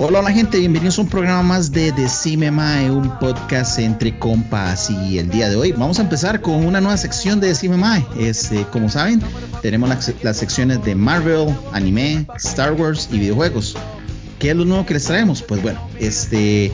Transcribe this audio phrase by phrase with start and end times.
[0.00, 4.90] Hola, hola gente, bienvenidos a un programa más de Decime Mae, un podcast entre compas
[4.90, 8.06] y el día de hoy vamos a empezar con una nueva sección de Decime Mae.
[8.16, 9.20] Este, como saben,
[9.60, 9.88] tenemos
[10.22, 13.76] las, secciones de Marvel, anime, Star Wars y videojuegos.
[14.38, 15.42] ¿Qué es lo nuevo que les traemos?
[15.42, 16.70] Pues bueno, este,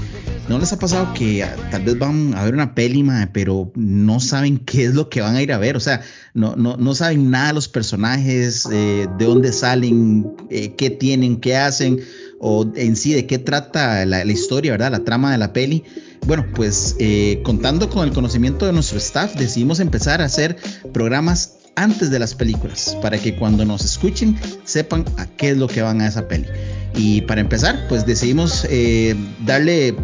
[0.48, 4.58] ¿no les ha pasado que tal vez van a ver una peli, pero no saben
[4.58, 5.76] qué es lo que van a ir a ver?
[5.76, 6.02] O sea,
[6.34, 11.40] no, no, no saben nada de los personajes, eh, de dónde salen, eh, qué tienen,
[11.40, 12.00] qué hacen
[12.40, 14.92] o en sí de qué trata la, historia, ¿verdad?
[14.92, 15.84] La trama de la peli.
[16.26, 20.56] Bueno, pues eh, contando con el conocimiento de nuestro staff, decidimos empezar a hacer
[20.92, 25.66] programas antes de las películas, para que cuando nos escuchen sepan a qué es lo
[25.68, 26.46] que van a esa peli.
[26.94, 29.96] Y para empezar, pues decidimos eh, darle,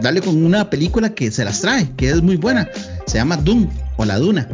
[0.00, 2.68] darle con una película que se las trae, que es muy buena.
[3.06, 4.48] Se llama Doom o La Duna.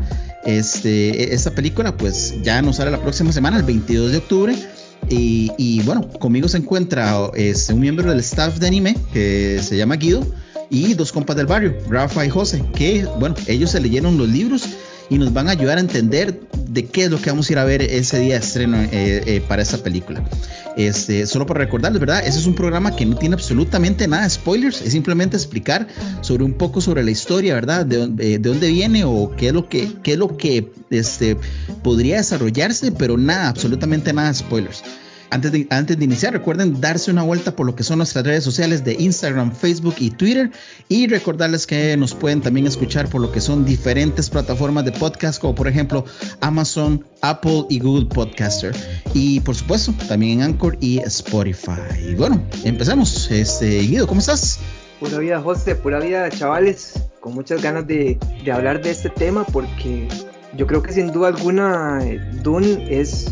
[0.45, 4.57] Este, esta película pues ya nos sale la próxima semana, el 22 de octubre.
[5.11, 9.97] Y, bueno, conmigo se encuentra este, un miembro del staff de anime que se llama
[9.97, 10.27] Guido
[10.71, 14.69] y dos compas del barrio, Rafa y José, que bueno, ellos se leyeron los libros
[15.09, 17.59] y nos van a ayudar a entender de qué es lo que vamos a ir
[17.59, 20.23] a ver ese día de estreno eh, eh, para esta película.
[20.79, 22.25] Este, solo para recordarles, ¿verdad?
[22.25, 25.89] Ese es un programa que no tiene absolutamente nada de spoilers, es simplemente explicar
[26.21, 27.85] sobre un poco sobre la historia, ¿verdad?
[27.85, 31.37] De, eh, de dónde viene o qué es lo que, qué lo que este,
[31.83, 34.85] podría desarrollarse, pero nada, absolutamente nada de spoilers.
[35.31, 38.45] Antes de, antes de iniciar, recuerden darse una vuelta por lo que son nuestras redes
[38.45, 40.51] sociales de Instagram, Facebook y Twitter.
[40.89, 45.41] Y recordarles que nos pueden también escuchar por lo que son diferentes plataformas de podcast,
[45.41, 46.05] como por ejemplo
[46.41, 48.75] Amazon, Apple y Google Podcaster.
[49.13, 52.11] Y por supuesto, también en Anchor y Spotify.
[52.11, 53.31] Y bueno, empezamos.
[53.31, 54.61] Este, Guido, ¿cómo estás?
[54.99, 56.95] Pura vida, José, pura vida, chavales.
[57.21, 60.09] Con muchas ganas de, de hablar de este tema porque
[60.57, 63.27] yo creo que sin duda alguna eh, Dune es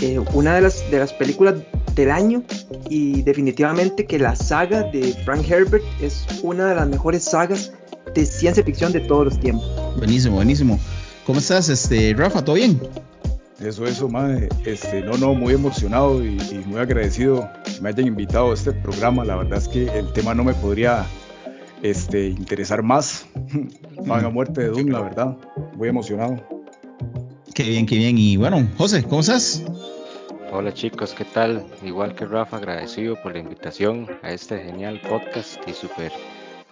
[0.00, 1.54] eh, una de las, de las películas
[1.94, 2.42] del año
[2.90, 7.72] y definitivamente que la saga de Frank Herbert es una de las mejores sagas
[8.14, 9.66] de ciencia ficción de todos los tiempos.
[9.96, 10.78] Buenísimo, buenísimo.
[11.24, 12.44] ¿Cómo estás, este, Rafa?
[12.44, 12.80] ¿Todo bien?
[13.58, 14.48] Eso, eso, madre.
[14.64, 19.24] Este, no, no, muy emocionado y, muy agradecido que me hayan invitado a este programa.
[19.24, 21.06] La verdad es que el tema no me podría
[21.82, 23.26] este, interesar más.
[24.06, 25.36] Van a muerte de Doom, la verdad.
[25.74, 26.36] Muy emocionado.
[27.54, 28.18] Qué bien, qué bien.
[28.18, 29.62] Y bueno, José, ¿cómo estás?
[30.58, 31.66] Hola chicos, ¿qué tal?
[31.82, 36.10] Igual que Rafa, agradecido por la invitación a este genial podcast y súper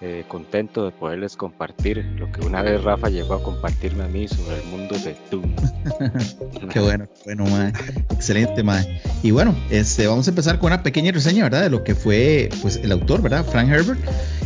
[0.07, 4.29] eh, contento de poderles compartir lo que una vez Rafa llegó a compartirme a mí
[4.29, 5.55] sobre el mundo de Doom.
[6.71, 7.73] qué bueno, bueno,
[8.11, 9.01] excelente, mae.
[9.23, 11.63] Y bueno, este, vamos a empezar con una pequeña reseña, ¿verdad?
[11.63, 13.47] De lo que fue, pues, el autor, ¿verdad?
[13.47, 13.99] Frank Herbert.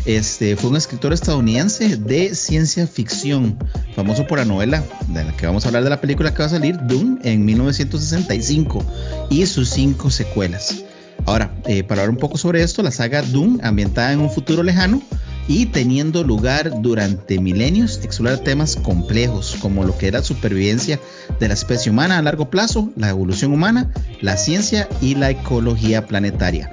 [0.05, 3.59] Este, fue un escritor estadounidense de ciencia ficción,
[3.97, 6.45] famoso por la novela de la que vamos a hablar de la película que va
[6.45, 8.85] a salir, Doom, en 1965
[9.29, 10.85] y sus cinco secuelas.
[11.27, 14.63] Ahora, eh, para hablar un poco sobre esto, la saga Doom, ambientada en un futuro
[14.63, 15.03] lejano,
[15.49, 21.01] y teniendo lugar durante milenios, explorar temas complejos como lo que era la supervivencia
[21.41, 26.07] de la especie humana a largo plazo, la evolución humana, la ciencia y la ecología
[26.07, 26.71] planetaria.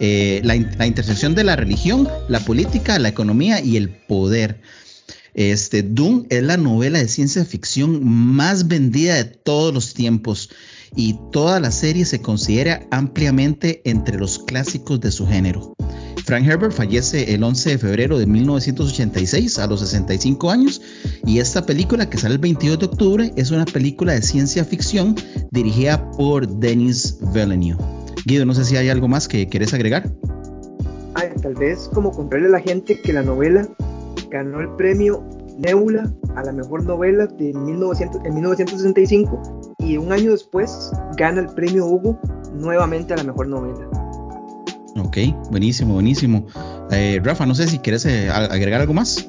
[0.00, 4.60] Eh, la, intersección de la religión, la política, la economía y el poder.
[5.32, 10.50] Este, Doom es la novela de ciencia ficción más vendida de todos los tiempos
[10.96, 15.74] y toda la serie se considera ampliamente entre los clásicos de su género.
[16.24, 20.80] Frank Herbert fallece el 11 de febrero de 1986 a los 65 años
[21.24, 25.16] y esta película que sale el 22 de octubre es una película de ciencia ficción
[25.50, 27.82] dirigida por Denis Villeneuve.
[28.26, 30.10] Guido, no sé si hay algo más que quieres agregar.
[31.42, 33.68] tal vez como contarle a la gente que la novela
[34.30, 35.24] ganó el premio
[35.58, 41.48] Nebula a la mejor novela de 1900, en 1965 y un año después gana el
[41.48, 42.18] premio Hugo
[42.54, 43.89] nuevamente a la mejor novela.
[44.96, 45.18] Ok,
[45.50, 46.46] buenísimo, buenísimo.
[46.90, 49.28] Eh, Rafa, no sé si quieres eh, agregar algo más.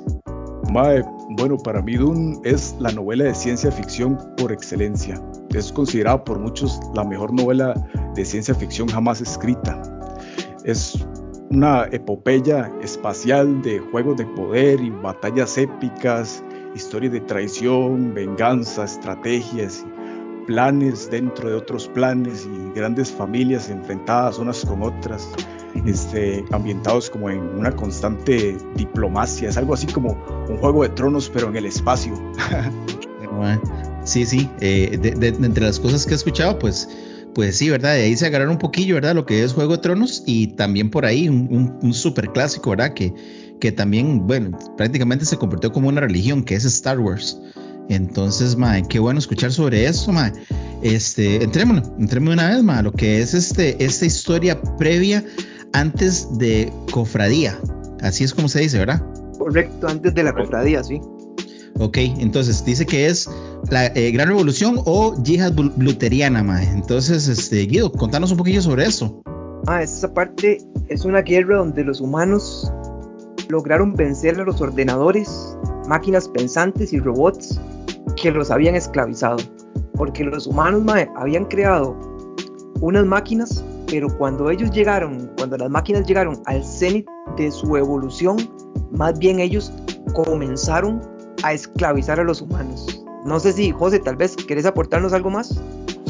[1.38, 5.22] bueno, para mí Dune es la novela de ciencia ficción por excelencia.
[5.54, 7.74] Es considerada por muchos la mejor novela
[8.16, 9.81] de ciencia ficción jamás escrita.
[10.63, 11.06] Es
[11.52, 16.44] una epopeya espacial de juegos de poder y batallas épicas,
[16.75, 19.86] historias de traición, venganza, estrategias,
[20.45, 25.29] planes dentro de otros planes y grandes familias enfrentadas unas con otras,
[25.85, 29.49] este, ambientados como en una constante diplomacia.
[29.49, 30.13] Es algo así como
[30.49, 32.13] un juego de tronos, pero en el espacio.
[34.03, 34.49] sí, sí.
[34.59, 36.89] Eh, de, entre las cosas que he escuchado, pues,
[37.33, 37.93] pues sí, ¿verdad?
[37.95, 39.15] De ahí se agarraron un poquillo, ¿verdad?
[39.15, 42.93] Lo que es Juego de Tronos y también por ahí un, un, super clásico, ¿verdad?
[42.93, 43.13] Que,
[43.59, 47.39] que también, bueno, prácticamente se convirtió como una religión, que es Star Wars.
[47.89, 50.31] Entonces, mae, qué bueno escuchar sobre eso, mae.
[50.81, 55.24] Este, entrémonos, entrémonos una vez, mae, lo que es este, esta historia previa
[55.74, 57.60] antes de cofradía.
[58.01, 59.01] Así es como se dice, ¿verdad?
[59.38, 61.00] Correcto, antes de la cofradía, sí.
[61.80, 63.30] Ok, entonces dice que es
[63.69, 66.66] la eh, Gran Revolución o Yihad Luteriana, mae.
[66.69, 69.22] Entonces, este, Guido, contanos un poquillo sobre eso.
[69.68, 72.72] Ah, esa parte es una guerra donde los humanos
[73.51, 75.57] lograron vencer a los ordenadores,
[75.88, 77.59] máquinas pensantes y robots
[78.15, 79.38] que los habían esclavizado.
[79.95, 80.83] Porque los humanos
[81.18, 81.95] habían creado
[82.80, 87.06] unas máquinas, pero cuando ellos llegaron, cuando las máquinas llegaron al cenit
[87.38, 88.38] de su evolución,
[88.92, 89.71] más bien ellos
[90.13, 91.01] comenzaron
[91.44, 93.03] a esclavizar a los humanos.
[93.25, 95.62] No sé si, José, tal vez querés aportarnos algo más.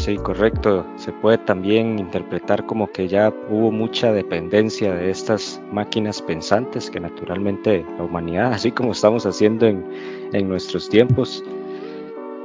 [0.02, 0.84] Sí, correcto.
[0.96, 7.00] Se puede también interpretar como que ya hubo mucha dependencia de estas máquinas pensantes que
[7.00, 9.86] naturalmente la humanidad, así como estamos haciendo en,
[10.34, 11.44] en nuestros tiempos,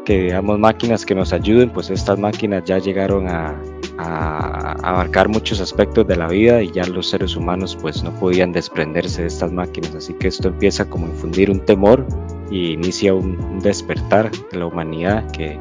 [0.05, 3.61] que digamos máquinas que nos ayuden, pues estas máquinas ya llegaron a,
[3.99, 9.23] abarcar muchos aspectos de la vida y ya los seres humanos pues no podían desprenderse
[9.23, 12.07] de estas máquinas, así que esto empieza como a infundir un temor
[12.51, 15.59] y inicia un, despertar de la humanidad que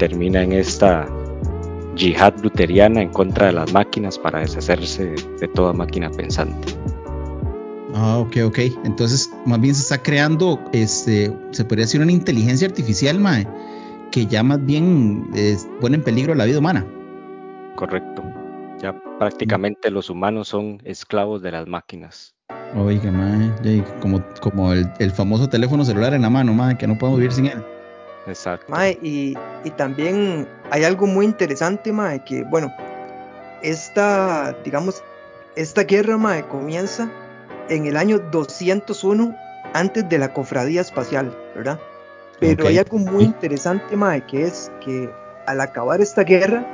[0.00, 1.06] termina en esta
[1.94, 6.72] yihad luteriana en contra de las máquinas para deshacerse de toda máquina pensante.
[7.94, 8.58] Ah, ok, ok.
[8.84, 13.46] Entonces, más bien se está creando, este, se podría decir una inteligencia artificial, mae,
[14.10, 15.28] que ya más bien
[15.82, 16.86] pone en peligro la vida humana.
[17.76, 18.22] Correcto.
[18.80, 22.34] Ya prácticamente los humanos son esclavos de las máquinas.
[22.74, 27.18] Oiga, mae, como, como el, famoso teléfono celular en la mano, mae, que no podemos
[27.18, 27.62] vivir sin él.
[28.26, 28.66] Exacto.
[28.68, 32.72] Mae, y, y también hay algo muy interesante, mae, que bueno,
[33.62, 35.02] esta, digamos,
[35.56, 37.10] esta guerra, mae, comienza
[37.68, 39.34] en el año 201
[39.72, 41.78] antes de la cofradía espacial, ¿verdad?
[42.40, 45.10] Pero hay algo muy interesante, Mae, que es que
[45.46, 46.64] al acabar esta guerra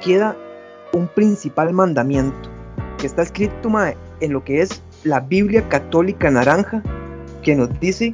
[0.00, 0.36] queda
[0.92, 2.48] un principal mandamiento
[2.98, 6.80] que está escrito, Mae, en lo que es la Biblia católica naranja,
[7.42, 8.12] que nos dice,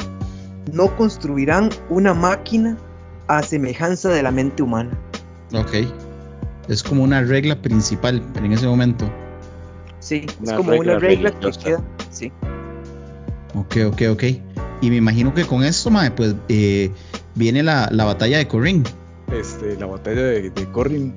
[0.73, 2.77] no construirán una máquina
[3.27, 4.91] a semejanza de la mente humana.
[5.53, 5.87] Ok.
[6.69, 9.11] Es como una regla principal en ese momento.
[10.01, 11.83] Sí, es como una regla que queda.
[12.11, 12.33] Sí.
[13.55, 14.25] Ok, ok, ok.
[14.81, 16.91] Y me imagino que con esto, mae, pues eh,
[17.35, 18.85] viene la, batalla de Corrin.
[19.33, 21.15] Este, la batalla de, de Corrin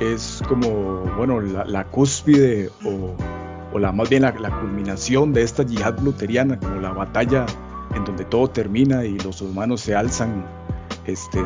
[0.00, 6.58] es como, bueno, la, cúspide o, la más bien la, culminación de esta yihad luteriana,
[6.58, 7.46] como la batalla
[7.94, 10.44] en donde todo termina y los humanos se alzan
[11.06, 11.40] este,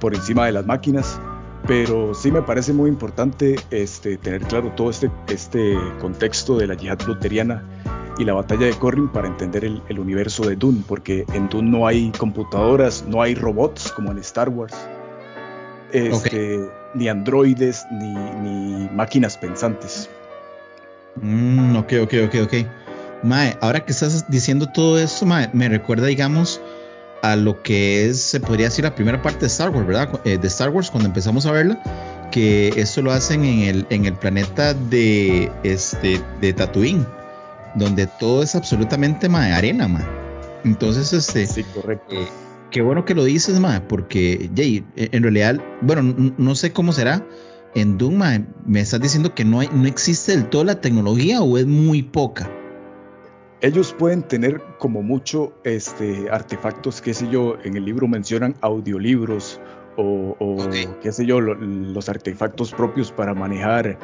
[0.00, 1.20] por encima de las máquinas
[1.66, 6.74] pero sí me parece muy importante este, tener claro todo este, este contexto de la
[6.74, 7.62] yihad luteriana
[8.18, 11.86] y la batalla de Corrin para entender el, universo de Dune, porque en Dune no
[11.86, 14.74] hay computadoras, no hay robots como en Star Wars,
[15.92, 16.60] este,
[16.94, 20.08] ni androides, ni, máquinas pensantes.
[21.16, 22.54] Mm, ok, ok, ok, ok.
[23.24, 26.60] Mae, ahora que estás diciendo todo esto, me recuerda, digamos,
[27.22, 30.20] a lo que es, se podría decir, la primera parte de Star Wars, ¿verdad?
[30.26, 34.04] Eh, de Star Wars, cuando empezamos a verla, que esto lo hacen en el, en
[34.04, 37.06] el planeta de, este, de Tatooine,
[37.76, 40.06] donde todo es absolutamente ma, arena, ma.
[40.66, 41.46] Entonces, este.
[41.46, 42.14] Sí, correcto.
[42.14, 42.28] Eh,
[42.70, 47.26] qué bueno que lo dices, ma, porque, Jay, en realidad, bueno, no, sé cómo será.
[47.74, 48.22] En Doom,
[48.66, 52.02] me estás diciendo que no, hay, no existe del todo la tecnología o es muy
[52.02, 52.48] poca
[53.64, 59.58] ellos pueden tener como mucho este, artefactos, qué sé yo, en el libro mencionan audiolibros
[59.96, 60.58] o,
[61.00, 63.98] qué sé yo, los artefactos propios para manejar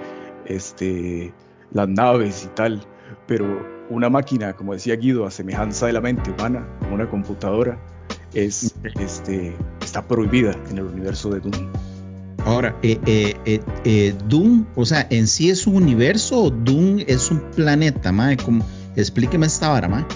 [0.46, 1.34] este,
[1.72, 2.80] las naves y tal,
[3.26, 3.44] pero
[3.90, 7.78] una máquina, como decía Guido, a semejanza de la mente humana, una computadora,
[8.32, 11.70] es, este, está prohibida en el universo de Doom.
[12.46, 17.30] Ahora, eh, eh, eh, Doom, o sea, en sí es un universo o Doom es
[17.30, 18.64] un planeta, madre, como
[18.96, 20.06] Explíqueme esta vara, man.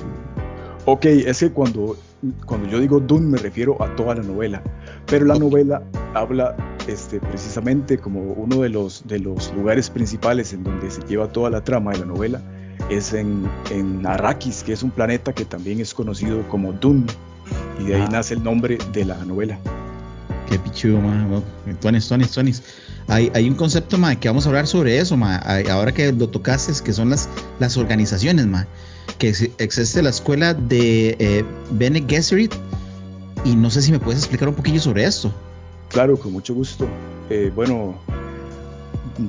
[0.86, 1.96] Ok, es que cuando,
[2.44, 4.62] cuando yo digo Dune me refiero a toda la novela,
[5.06, 6.54] pero la novela habla
[6.86, 11.48] este, precisamente como uno de los, de los lugares principales en donde se lleva toda
[11.48, 12.42] la trama de la novela,
[12.90, 17.06] es en, en Arrakis, que es un planeta que también es conocido como Dune,
[17.80, 18.10] y de ahí ah.
[18.12, 19.58] nace el nombre de la novela.
[20.48, 21.42] Qué pichudo, ma.
[21.80, 22.62] Tonis, Tonis, Tonis.
[23.08, 25.36] Hay, hay un concepto, ma, que vamos a hablar sobre eso, ma.
[25.70, 28.66] ahora que lo tocaste, que son las, las organizaciones, ma.
[29.18, 32.54] Que existe la escuela de eh, Bene Gesserit.
[33.44, 35.30] Y no sé si me puedes explicar un poquillo sobre esto.
[35.90, 36.88] Claro, con mucho gusto.
[37.28, 37.94] Eh, bueno,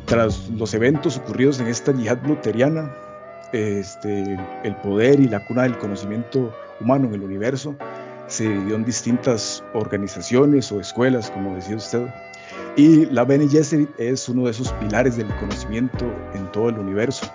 [0.05, 2.95] tras los eventos ocurridos en esta yihad luteriana,
[3.51, 7.75] este, el poder y la cuna del conocimiento humano en el universo
[8.27, 12.07] se dividió en distintas organizaciones o escuelas, como decía usted.
[12.75, 17.25] Y la Bene Gesserit es uno de esos pilares del conocimiento en todo el universo.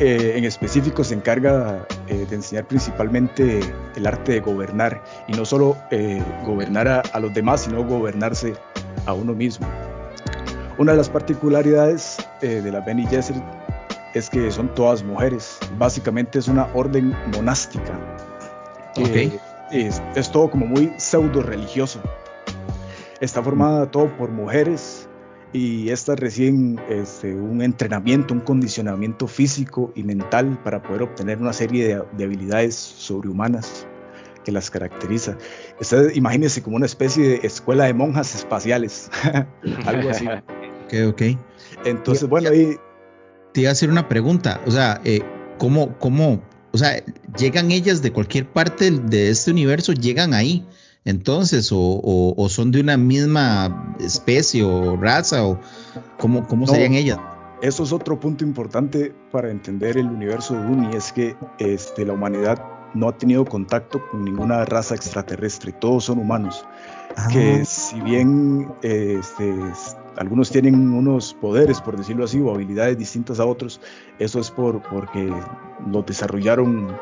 [0.00, 3.60] Eh, en específico se encarga eh, de enseñar principalmente
[3.96, 8.54] el arte de gobernar y no solo eh, gobernar a, los demás, sino gobernarse
[9.04, 9.68] a uno mismo.
[10.78, 13.42] Una de las particularidades de la Bene Gesserit
[14.14, 15.58] es que son todas mujeres.
[15.76, 17.92] Básicamente es una orden monástica.
[19.70, 22.00] es, es, todo como muy pseudo religioso.
[23.20, 25.08] Está formada todo por mujeres
[25.52, 31.52] y estas reciben este, un entrenamiento, un condicionamiento físico y mental para poder obtener una
[31.52, 33.86] serie de, habilidades sobrehumanas
[34.44, 35.36] que las caracteriza.
[35.80, 39.10] Usted imagínese como una especie de escuela de monjas espaciales,
[39.86, 40.26] algo así.
[40.26, 41.22] Ok, ok.
[41.84, 42.76] Entonces, bueno, ahí
[43.52, 45.20] te iba a hacer una pregunta, o sea, eh,
[45.58, 47.04] ¿cómo, ¿cómo, o sea,
[47.36, 50.66] llegan ellas de cualquier parte de este universo, llegan ahí?
[51.04, 55.58] Entonces, o, son de una misma especie o raza, o
[56.18, 57.18] cómo, cómo serían ellas?
[57.62, 62.14] Eso es otro punto importante para entender el universo de Dune, es que este, la
[62.14, 62.62] humanidad
[62.94, 66.64] no ha tenido contacto con ninguna raza extraterrestre, todos son humanos,
[67.32, 67.64] que ah.
[67.64, 69.54] si bien este,
[70.16, 73.80] algunos tienen unos poderes, por decirlo así, o habilidades distintas a otros,
[74.18, 75.32] eso es por, porque
[75.90, 76.96] lo desarrollaron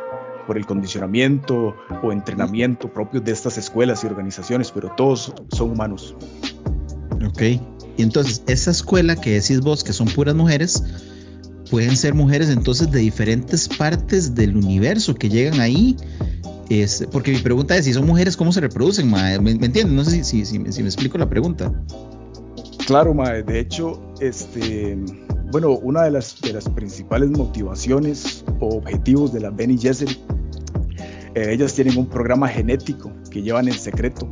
[0.48, 6.16] por el condicionamiento o entrenamiento propio de estas escuelas y organizaciones, pero todos son humanos.
[7.28, 10.82] Ok, y entonces esa escuela que decís vos que son puras mujeres,
[11.70, 15.96] pueden ser mujeres entonces de diferentes partes del universo que llegan ahí.
[16.70, 19.10] Es, porque mi pregunta es, si son mujeres, ¿cómo se reproducen?
[19.10, 19.96] ¿Me, entienden?
[19.96, 21.70] No sé si, si, me explico la pregunta.
[22.86, 23.42] Claro, Mae.
[23.42, 24.98] De hecho, este,
[25.50, 30.18] bueno, una de las, de las principales motivaciones o objetivos de la Benny Gesserit,
[31.38, 34.28] eh, ellas tienen un programa genético que llevan en secreto.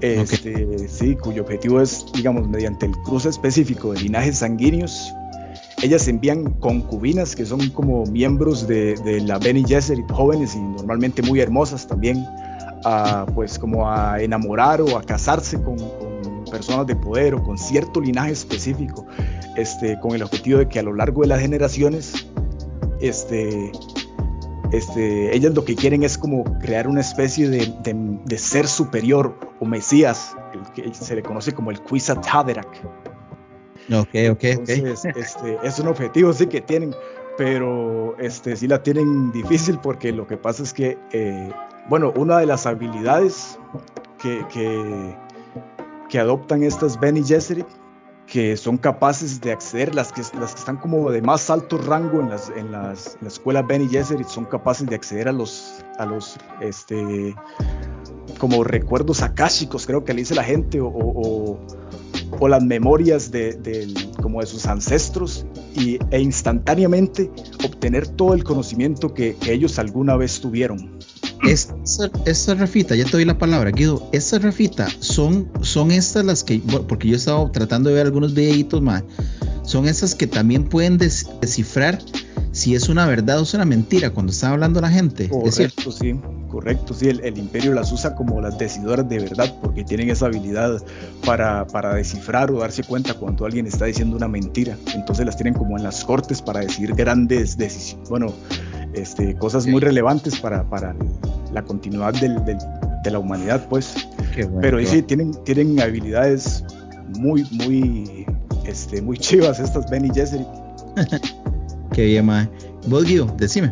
[0.00, 5.12] Este, Sí, cuyo objetivo es, digamos, mediante el cruce específico de linajes sanguíneos,
[5.82, 11.22] ellas envían concubinas que son como miembros de, de la Benny Gesserit, jóvenes y normalmente
[11.22, 12.26] muy hermosas también,
[12.84, 15.76] a, pues como a enamorar o a casarse con
[16.50, 19.06] personas de poder o con cierto linaje específico,
[19.56, 22.26] este, con el objetivo de que a lo largo de las generaciones,
[23.00, 23.70] este,
[24.72, 27.72] este, ellas lo que quieren es como crear una especie de,
[28.24, 31.80] de, ser superior o mesías, el que se le conoce como el
[32.30, 32.66] Haderach.
[33.90, 36.94] Ok, ok, Entonces, Este, es un objetivo sí que tienen,
[37.38, 41.50] pero este, sí la tienen difícil porque lo que pasa es que, eh,
[41.88, 43.58] bueno, una de las habilidades
[44.20, 45.16] que, que,
[46.10, 47.66] que adoptan estas Bene Gesserit,
[48.30, 52.20] que son capaces de acceder, las que, las que están como de más alto rango
[52.20, 56.04] en, las, en, las, la escuela Bene Gesserit, son capaces de acceder a los, a
[56.04, 57.34] los este,
[58.38, 61.58] como recuerdos akáshicos, creo que le dice la gente, o,
[62.48, 63.92] las memorias de,
[64.22, 67.30] como de sus ancestros, y, e instantáneamente
[67.64, 70.98] obtener todo el conocimiento que, que ellos alguna vez tuvieron.
[71.44, 74.08] Esta, Rafita, ya te doy la palabra, Guido.
[74.12, 78.34] Esta Rafita son, son estas las que, porque yo he estado tratando de ver algunos
[78.34, 79.04] videitos más,
[79.62, 81.98] son esas que también pueden descifrar
[82.58, 85.28] si es una verdad o es una mentira cuando está hablando la gente.
[85.28, 86.18] Correcto, sí,
[86.50, 87.08] correcto, sí.
[87.08, 90.82] El, imperio las usa como las decidoras de verdad porque tienen esa habilidad
[91.24, 94.76] para, para descifrar o darse cuenta cuando alguien está diciendo una mentira.
[94.92, 98.08] Entonces las tienen como en las cortes para decir grandes decisiones.
[98.08, 98.32] Bueno,
[98.92, 100.96] este, cosas muy relevantes para, para
[101.52, 103.94] la continuidad del, de la humanidad, pues.
[104.60, 106.64] Pero sí, tienen, tienen habilidades
[107.18, 108.26] muy, muy,
[108.66, 110.46] este, muy chivas estas Benny Gesserit.
[112.04, 112.48] Bien, mae.
[112.86, 113.70] Vos, Guido, decime.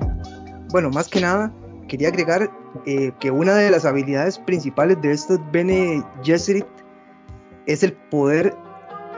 [0.71, 1.53] Bueno, más que nada,
[1.89, 2.51] quería agregar
[2.85, 6.67] eh, que una de las habilidades principales de estas Bene Gesserit
[7.67, 8.55] es el poder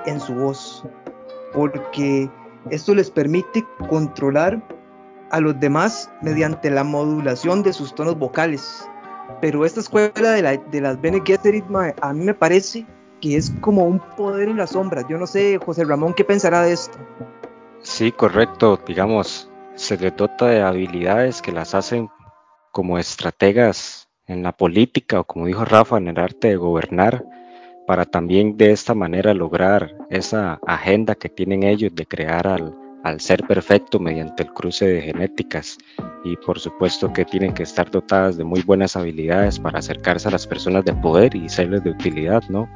[0.07, 0.85] en su voz,
[1.53, 2.31] porque
[2.71, 4.63] esto les permite controlar
[5.31, 8.87] a los demás mediante la modulación de sus tonos vocales.
[9.41, 11.65] Pero esta escuela de, la, de las Bene Gesserit,
[12.01, 12.87] a mí me parece
[13.21, 15.07] que es como un poder en la sombra.
[15.09, 16.99] Yo no sé, José Ramón, ¿qué pensará de esto?
[17.83, 18.79] Sí, correcto.
[18.87, 22.09] Digamos, se le dota de habilidades que las hacen
[22.73, 27.25] como estrategas en la política o como dijo Rafa, en el arte de gobernar,
[27.87, 33.21] para también de esta manera lograr esa agenda que tienen ellos de crear al, al
[33.21, 35.79] ser perfecto mediante el cruce de genéticas
[36.25, 40.33] y por supuesto que tienen que estar dotadas de muy buenas habilidades para acercarse a
[40.33, 42.69] las personas de poder y serles de utilidad, ¿no?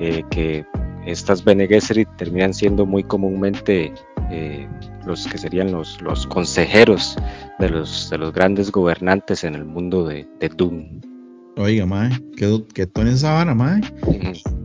[0.00, 0.66] Eh, que
[1.06, 3.92] estas Bene Gesserit terminan siendo muy comúnmente
[4.30, 4.68] eh,
[5.06, 7.16] los que serían los, los consejeros
[7.58, 11.00] de los, de los grandes gobernantes en el mundo de, de Doom.
[11.56, 13.80] Oiga, mae, qué, qué tono esa vara, mae.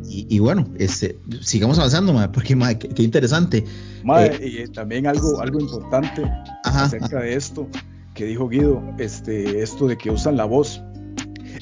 [0.07, 3.63] y, bueno, este, sigamos avanzando, mae, porque mae, qué, interesante.
[4.03, 6.23] Mae, eh, y también algo, algo importante
[6.63, 7.67] acerca de esto
[8.13, 10.83] que dijo Guido, este, esto de que usan la voz.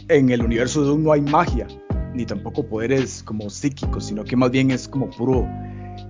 [0.09, 1.67] En el universo de Doom no hay magia,
[2.13, 5.47] ni tampoco poderes como psíquicos, sino que más bien es como puro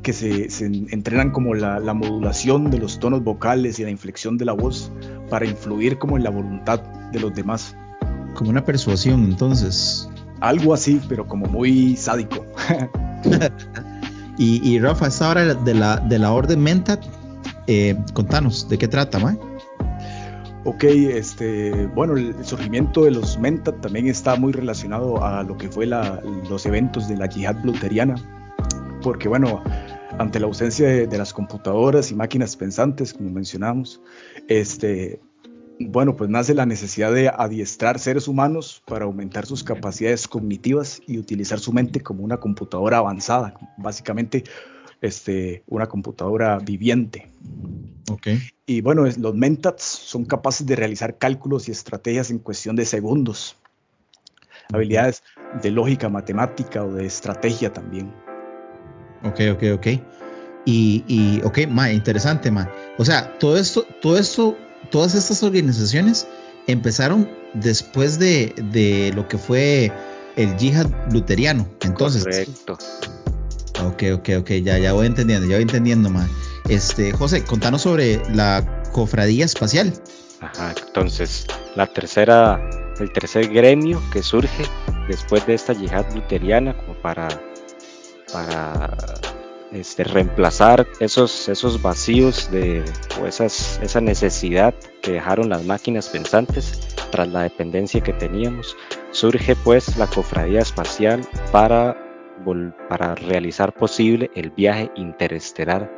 [0.04, 4.38] que se, se entrenan como la, la, modulación de los tonos vocales y la inflexión
[4.38, 4.92] de la voz
[5.30, 6.80] para influir como en la voluntad
[7.12, 7.76] de los demás.
[8.34, 10.10] Como una persuasión, entonces.
[10.40, 12.46] Algo así, pero como muy sádico.
[14.38, 17.04] y, y, Rafa, esta hora de la, de la orden Mentat,
[17.68, 19.38] eh, contanos, ¿de qué trata, Mae?
[20.64, 25.68] Ok, este, bueno, el surgimiento de los Mentat también está muy relacionado a lo que
[25.68, 28.14] fue la, los eventos de la yihad bluteriana,
[29.02, 29.64] porque bueno,
[30.20, 34.04] ante la ausencia de, de, las computadoras y máquinas pensantes, como mencionamos,
[34.50, 35.20] este,
[35.80, 41.18] bueno, pues nace la necesidad de adiestrar seres humanos para aumentar sus capacidades cognitivas y
[41.18, 44.44] utilizar su mente como una computadora avanzada, básicamente
[45.02, 47.32] este, una computadora viviente.
[48.10, 48.40] Okay.
[48.66, 53.58] Y bueno, los mentats son capaces de realizar cálculos y estrategias en cuestión de segundos.
[54.72, 55.24] Habilidades
[55.62, 58.14] de lógica matemática o de estrategia también.
[59.24, 59.88] Ok, ok, ok.
[60.66, 62.72] Y, y ok, ma, interesante, ma.
[62.98, 64.58] O sea, todo esto, todo esto
[64.90, 66.28] todas estas organizaciones
[66.68, 69.92] empezaron después de, de lo que fue
[70.36, 71.68] el yihad luteriano.
[71.82, 72.24] Entonces.
[72.24, 72.78] Correcto.
[73.84, 76.30] Ok, ok, ok, ya, ya voy entendiendo, ya voy entendiendo más.
[76.70, 79.94] Este, José, contanos sobre la cofradía espacial.
[80.40, 82.60] Ajá, entonces, la tercera,
[83.00, 84.66] el tercer gremio que surge
[85.08, 87.28] después de esta yihad luteriana, como para,
[88.32, 88.96] para
[89.72, 92.84] este, reemplazar esos, esos vacíos de,
[93.22, 96.80] o esas, esa necesidad que dejaron las máquinas pensantes
[97.12, 98.76] tras la dependencia que teníamos.
[99.12, 101.96] Surge pues la cofradía espacial para,
[102.90, 105.92] para realizar posible el viaje interestelar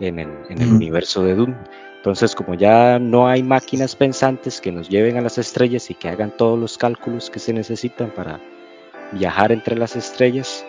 [0.00, 1.56] en el, en el universo de Dune.
[1.96, 6.08] Entonces, como ya no hay máquinas pensantes que nos lleven a las estrellas y que
[6.08, 8.40] hagan todos los cálculos que se necesitan para
[9.12, 10.64] viajar entre las estrellas,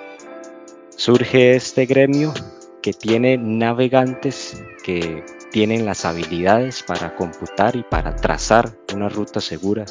[0.90, 2.34] surge este gremio
[2.82, 9.86] que tiene navegantes que tienen las habilidades para computar y para trazar una ruta segura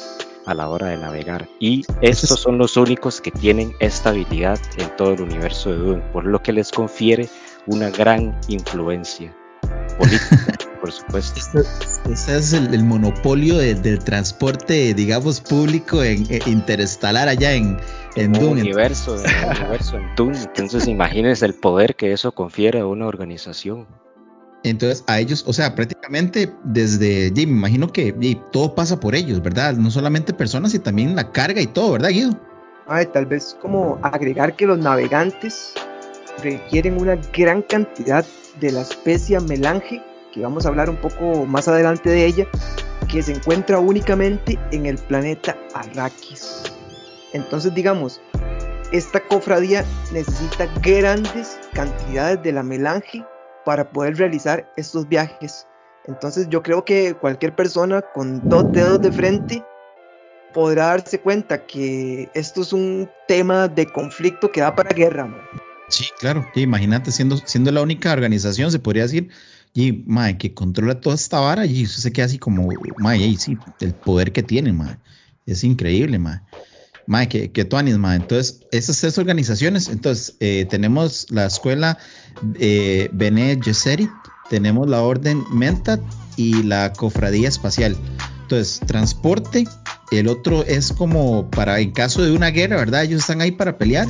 [0.49, 1.47] a la hora de navegar.
[1.59, 6.03] Y estos son los únicos que tienen esta habilidad en todo el universo de Dune,
[6.11, 7.29] por lo que les confiere
[7.67, 9.35] una gran influencia
[9.97, 11.59] política, por supuesto.
[12.09, 17.77] Ese es el, monopolio del transporte, digamos, público en, interestelar allá en,
[18.15, 18.61] en Dune.
[18.61, 20.39] Universo, en universo en Dune.
[20.39, 23.85] Entonces imagínense el poder que eso confiere a una organización.
[24.63, 28.13] Entonces a ellos, o sea, prácticamente desde, me imagino que
[28.51, 29.75] todo pasa por ellos, ¿verdad?
[29.75, 32.37] No solamente personas, y también la carga y todo, ¿verdad, Guido?
[32.87, 35.73] Ay, tal vez como agregar que los navegantes
[36.43, 38.25] requieren una gran cantidad
[38.59, 40.01] de la especie melange,
[40.33, 42.47] que vamos a hablar un poco más adelante de ella,
[43.07, 46.63] que se encuentra únicamente en el planeta Arrakis.
[47.33, 48.21] Entonces, digamos,
[48.91, 53.23] esta cofradía necesita grandes cantidades de la melange
[53.65, 55.67] para poder realizar estos viajes.
[56.05, 59.63] Entonces, yo creo que cualquier persona con dos dedos de frente
[60.53, 65.29] podrá darse cuenta que esto es un tema de conflicto que da para guerra.
[65.89, 66.45] Sí, claro.
[66.55, 69.29] imagínate siendo, siendo la única organización, se podría decir,
[69.73, 73.57] y mae, que controla toda esta vara y eso se queda así como, mae, sí,
[73.79, 74.97] el poder que tiene, mae.
[75.45, 76.41] Es increíble, mae.
[77.09, 78.17] Mae, que, que tuanis, mae.
[78.17, 81.97] Entonces, esas tres organizaciones, entonces, eh, tenemos la escuela
[82.59, 84.11] eh, Bene Gesserit,
[84.47, 85.99] tenemos la orden Mentat
[86.37, 87.97] y la cofradía espacial.
[88.43, 89.67] Entonces, transporte,
[90.11, 93.05] el otro es como para en caso de una guerra, ¿verdad?
[93.05, 94.07] Ellos están ahí para pelear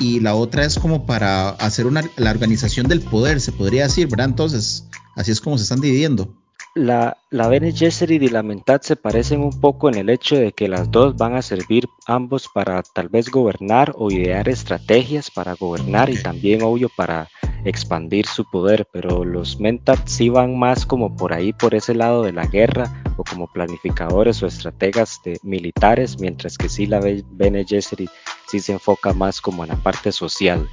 [0.00, 4.08] y la otra es como para hacer una, la organización del poder, se podría decir,
[4.08, 4.28] ¿verdad?
[4.30, 6.34] Entonces, así es como se están dividiendo.
[6.76, 10.52] La, la Bene Gesserit y la Mentat se parecen un poco en el hecho de
[10.52, 15.54] que las dos van a servir ambos para tal vez gobernar o idear estrategias para
[15.54, 17.30] gobernar y también, obvio, para
[17.64, 22.22] expandir su poder, pero los Mentat sí van más como por ahí, por ese lado
[22.22, 27.64] de la guerra o como planificadores o estrategas de militares, mientras que sí la Bene
[27.66, 28.10] Gesserit
[28.48, 30.68] sí se enfoca más como en la parte social,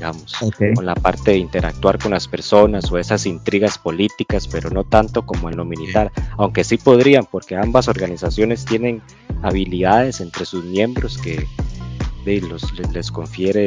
[0.00, 0.34] digamos,
[0.74, 5.26] con la parte de interactuar con las personas o esas intrigas políticas, pero no tanto
[5.26, 9.02] como en lo militar, aunque sí podrían, porque ambas organizaciones tienen
[9.42, 11.46] habilidades entre sus miembros que
[12.24, 13.66] los, les, confiere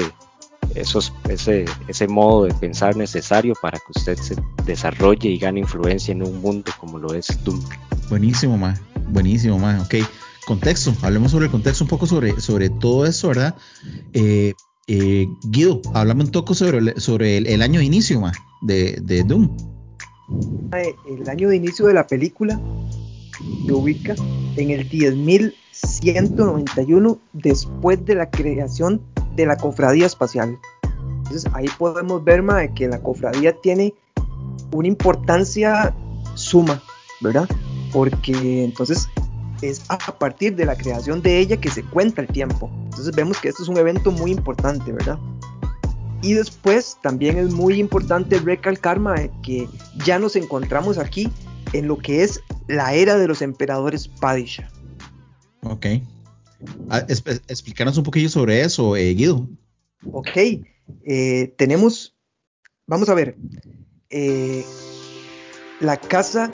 [0.73, 6.13] esos, ese, ese modo de pensar necesario para que usted se desarrolle y gane influencia
[6.13, 7.61] en un mundo como lo es Doom.
[8.09, 8.73] Buenísimo, ma.
[9.09, 9.79] Buenísimo, ma.
[9.83, 9.95] Ok.
[10.47, 10.95] Contexto.
[11.03, 13.55] Hablemos sobre el contexto un poco sobre, sobre todo eso, ¿verdad?
[14.13, 14.53] Eh,
[14.87, 19.55] eh, Guido, hablame un poco sobre, sobre el, año de inicio, ma, de, de Doom.
[21.05, 22.59] El año de inicio de la película
[23.65, 24.15] se ubica
[24.57, 29.01] en el 10.191 después de la creación
[29.35, 30.57] de la cofradía espacial.
[31.17, 32.41] Entonces ahí podemos ver
[32.73, 33.93] que la cofradía tiene
[34.71, 35.93] una importancia
[36.35, 36.81] suma,
[37.21, 37.49] ¿verdad?
[37.91, 39.09] Porque entonces
[39.69, 42.69] es a partir de la creación de ella que se cuenta el tiempo.
[42.85, 45.17] Entonces vemos que esto es un evento muy importante, ¿verdad?
[46.21, 48.99] Y después también es muy importante recalcar
[49.41, 49.67] que
[50.05, 51.29] ya nos encontramos aquí
[51.73, 54.69] en lo que es la era de los emperadores Padisha.
[55.63, 55.85] Ok.
[56.89, 59.49] Ah, explícanos un poquillo sobre eso, eh, Guido.
[60.11, 60.29] Ok,
[61.05, 62.15] eh, tenemos,
[62.87, 63.37] vamos a ver,
[64.09, 64.63] eh,
[65.79, 66.51] la casa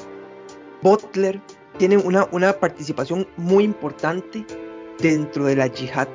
[0.82, 1.42] Butler
[1.80, 4.46] tiene una, una participación muy importante
[5.00, 6.10] dentro de la yihad,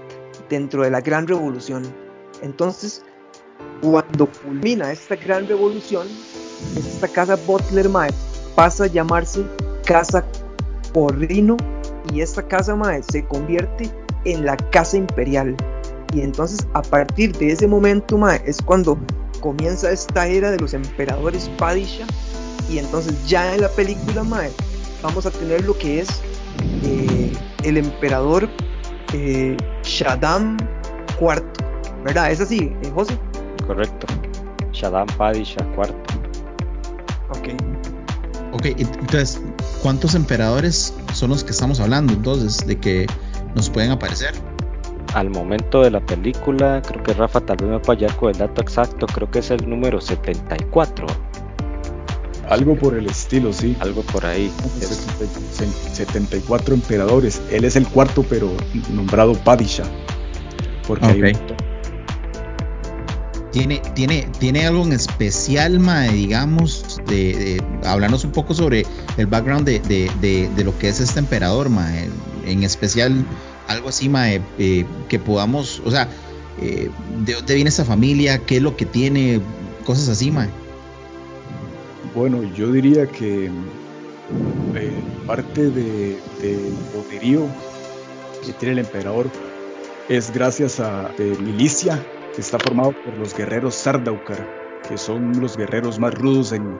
[0.50, 1.82] dentro de la gran revolución.
[2.42, 3.02] Entonces,
[3.80, 6.06] cuando culmina esta gran revolución,
[6.76, 8.10] esta casa Butler Mae
[8.54, 9.44] pasa a llamarse
[9.86, 10.22] Casa
[10.92, 11.56] Porrino
[12.12, 13.90] y esta casa Mae se convierte
[14.26, 15.56] en la casa imperial.
[16.12, 18.98] Y entonces a partir de ese momento Mae es cuando
[19.40, 22.06] comienza esta era de los emperadores Padisha
[22.70, 24.50] y entonces ya en la película Mae
[25.04, 26.08] vamos a tener lo que es
[26.82, 28.48] eh, el emperador
[29.12, 30.56] eh, Shaddam
[31.20, 31.44] IV,
[32.02, 32.32] ¿verdad?
[32.32, 33.16] ¿Es así, eh, José?
[33.66, 34.06] Correcto,
[34.72, 35.94] Shaddam Padisha IV.
[37.28, 37.48] Ok.
[38.52, 39.40] Ok, entonces,
[39.82, 43.06] ¿cuántos emperadores son los que estamos hablando entonces de que
[43.54, 44.32] nos pueden aparecer?
[45.12, 48.38] Al momento de la película, creo que Rafa tal vez me va a con el
[48.38, 51.06] dato exacto, creo que es el número 74.
[52.48, 53.76] Algo por el estilo, sí.
[53.80, 54.50] Algo por ahí.
[55.92, 57.40] 74 emperadores.
[57.50, 58.52] Él es el cuarto, pero
[58.92, 59.84] nombrado Padisha.
[60.86, 61.34] Porque
[63.54, 68.84] tiene, tiene, tiene algo en especial, Mae, digamos, de, hablarnos un poco sobre
[69.16, 72.08] el background de, lo que es este emperador, Mae.
[72.46, 73.24] En especial,
[73.68, 76.08] algo así, Mae, eh, que podamos, o sea,
[76.60, 76.90] eh,
[77.24, 79.40] de dónde viene esta familia, qué es lo que tiene,
[79.86, 80.48] cosas así, Mae.
[82.14, 86.20] Bueno, yo diría que eh, parte del
[86.92, 87.48] poderío
[88.46, 89.26] que tiene el emperador
[90.08, 92.00] es gracias a milicia
[92.32, 94.46] que está formado por los guerreros Sardaukar,
[94.88, 96.78] que son los guerreros más rudos en,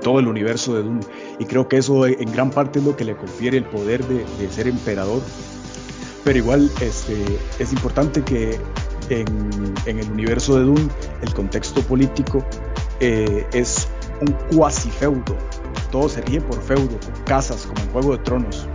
[0.00, 1.00] todo el universo de Dune.
[1.38, 4.50] Y creo que eso en gran parte es lo que le confiere el poder de,
[4.50, 5.22] ser emperador.
[6.24, 7.16] Pero igual este,
[7.60, 8.58] es importante que
[9.10, 10.88] en, el universo de Dune
[11.20, 12.44] el contexto político
[13.00, 13.88] eh, es
[14.22, 15.36] un cuasi feudo.
[15.90, 18.68] Todo se rige por feudo, casas, como en Juego de Tronos.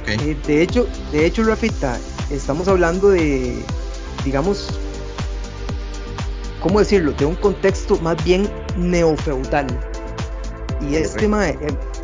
[0.00, 0.16] Okay.
[0.20, 1.98] Eh, de hecho, de hecho, Rafita,
[2.30, 3.62] estamos hablando de,
[4.24, 4.68] digamos,
[6.60, 7.12] ¿cómo decirlo?
[7.12, 9.66] De un contexto más bien neofeudal.
[10.80, 11.56] Y este, eh,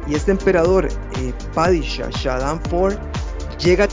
[0.06, 2.98] y este emperador, eh, Padishah Shaddam IV,
[3.58, 3.88] llega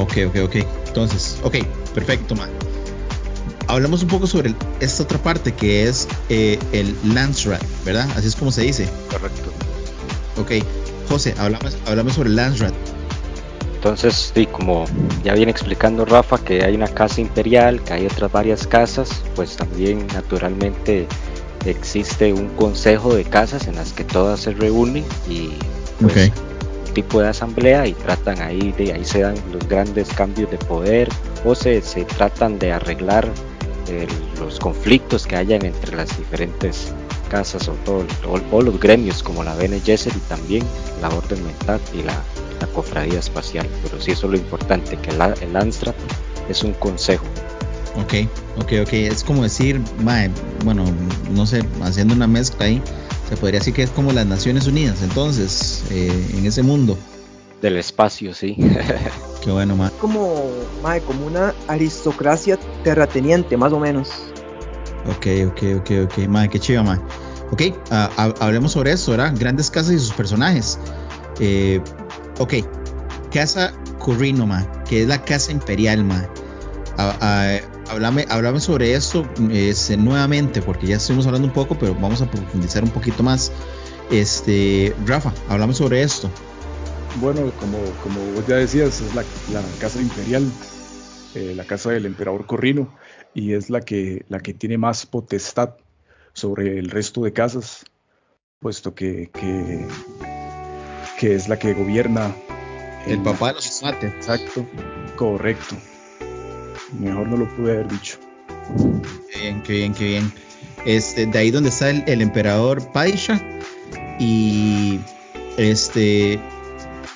[0.00, 0.56] Ok, ok, ok.
[0.88, 1.56] Entonces, ok,
[1.94, 2.50] perfecto, man.
[3.68, 8.08] Hablamos un poco sobre esta otra parte que es eh, el Landsrat, ¿verdad?
[8.16, 8.88] Así es como se dice.
[9.10, 9.50] Correcto.
[10.36, 10.52] Ok,
[11.08, 12.74] José, hablamos, hablamos sobre Landsrat.
[13.74, 14.84] Entonces, sí, como
[15.22, 19.56] ya viene explicando Rafa, que hay una casa imperial, que hay otras varias casas, pues
[19.56, 21.06] también naturalmente
[21.64, 25.50] existe un consejo de casas en las que todas se reúnen y
[26.00, 26.32] pues,
[26.96, 31.10] tipo de asamblea y tratan ahí de ahí se dan los grandes cambios de poder
[31.44, 33.28] o se, se tratan de arreglar
[33.88, 34.06] eh,
[34.40, 36.94] los conflictos que hayan entre las diferentes
[37.28, 38.06] casas o, todo,
[38.50, 40.64] o, los gremios como la Bene Gesserit y también
[41.02, 42.14] la Orden Mental y la,
[42.60, 43.68] la, Cofradía Espacial.
[43.82, 45.94] Pero sí eso es lo importante, que la, el Anstrat
[46.48, 47.26] es un consejo.
[47.96, 48.14] Ok,
[48.56, 48.92] ok, ok.
[48.92, 49.82] Es como decir,
[50.64, 50.84] bueno,
[51.30, 52.82] no sé, haciendo una mezcla ahí,
[53.28, 56.96] se podría decir que es como las Naciones Unidas, entonces, eh, en ese mundo.
[57.62, 58.56] Del espacio, sí.
[59.42, 59.90] Qué bueno, ma.
[59.98, 60.50] Como,
[60.82, 64.10] mae, como una aristocracia terrateniente, más o menos.
[65.06, 66.28] Ok, ok, ok, ok.
[66.28, 67.00] Ma, qué chiva, ma.
[67.52, 69.32] Ok, ah, ha- hablemos sobre eso, ¿verdad?
[69.38, 70.78] Grandes casas y sus personajes.
[71.38, 71.80] Eh,
[72.38, 72.54] ok,
[73.32, 76.28] Casa Corrino, ma, que es la casa imperial, ma.
[76.98, 77.58] Ah, ah,
[77.96, 82.30] háblame, háblame sobre esto este, nuevamente, porque ya estuvimos hablando un poco, pero vamos a
[82.30, 83.52] profundizar un poquito más.
[84.10, 86.30] Este, Rafa, hablame sobre esto.
[87.18, 90.52] Bueno, como, como vos ya decías, es la, la casa imperial,
[91.34, 92.94] eh, la casa del emperador Corrino,
[93.34, 95.70] y es la que, la que tiene más potestad
[96.34, 97.84] sobre el resto de casas,
[98.60, 99.88] puesto que, que,
[101.18, 102.36] que es la que gobierna.
[103.06, 104.12] El en- papá de los mates.
[104.14, 104.68] Exacto,
[105.14, 105.76] correcto.
[106.92, 108.18] Mejor no lo pude haber dicho.
[109.32, 110.32] Qué bien, qué bien, qué bien.
[110.84, 113.40] Este, de ahí donde está el, el emperador Paisha.
[114.18, 115.00] Y
[115.56, 116.40] este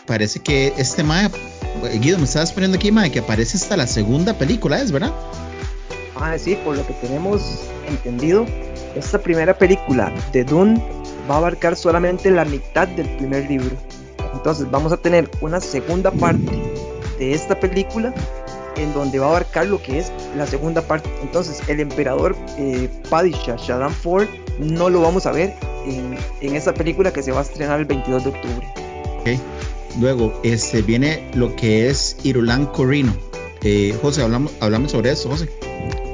[0.07, 1.31] parece que este Mae,
[2.01, 5.15] Guido, me estabas poniendo aquí, Mae, que aparece hasta la segunda película, ¿es verdad?
[6.17, 8.45] Ah, sí, por lo que tenemos entendido,
[8.97, 10.83] esta primera película de Dune
[11.31, 13.77] va a abarcar solamente la mitad del primer libro.
[14.35, 16.51] Entonces vamos a tener una segunda parte
[17.19, 18.13] de esta película
[18.81, 21.11] en donde va a abarcar lo que es la segunda parte.
[21.23, 24.27] Entonces el emperador eh, Padishah Shaddam Ford
[24.59, 25.55] no lo vamos a ver
[25.87, 28.73] en, en esta película que se va a estrenar el 22 de octubre.
[29.99, 33.13] Luego, este viene lo que es Irulan Corrino.
[33.63, 35.49] Eh, José, hablamos, hablamos sobre eso, José.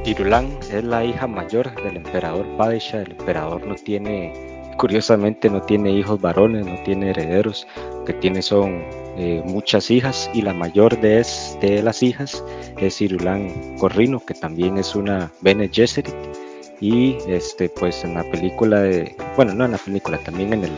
[0.05, 3.02] Irulan es la hija mayor del emperador Padisha.
[3.02, 4.33] El emperador no tiene,
[4.79, 7.66] curiosamente, no tiene hijos varones, no tiene herederos.
[7.92, 8.83] Lo que tiene son
[9.16, 12.42] eh, muchas hijas y la mayor de, es- de las hijas
[12.79, 16.14] es Irulan Corrino, que también es una Bene Gesserit.
[16.81, 20.72] Y este, pues en la película de, bueno, no en la película, también en el,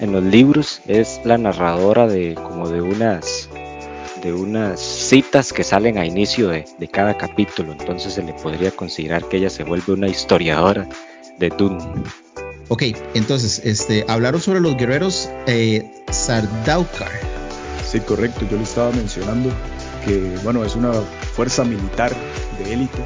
[0.00, 3.48] en los libros es la narradora de como de unas
[4.22, 8.70] de unas citas que salen a inicio de, de cada capítulo, entonces se le podría
[8.70, 10.88] considerar que ella se vuelve una historiadora
[11.38, 11.78] de Dune.
[12.68, 12.82] Ok,
[13.14, 17.35] entonces, este, hablaron sobre los guerreros eh, Sardaukar.
[17.86, 18.46] Sí, correcto.
[18.50, 19.50] Yo le estaba mencionando
[20.04, 20.92] que, bueno, es una
[21.34, 22.12] fuerza militar
[22.58, 22.98] de élite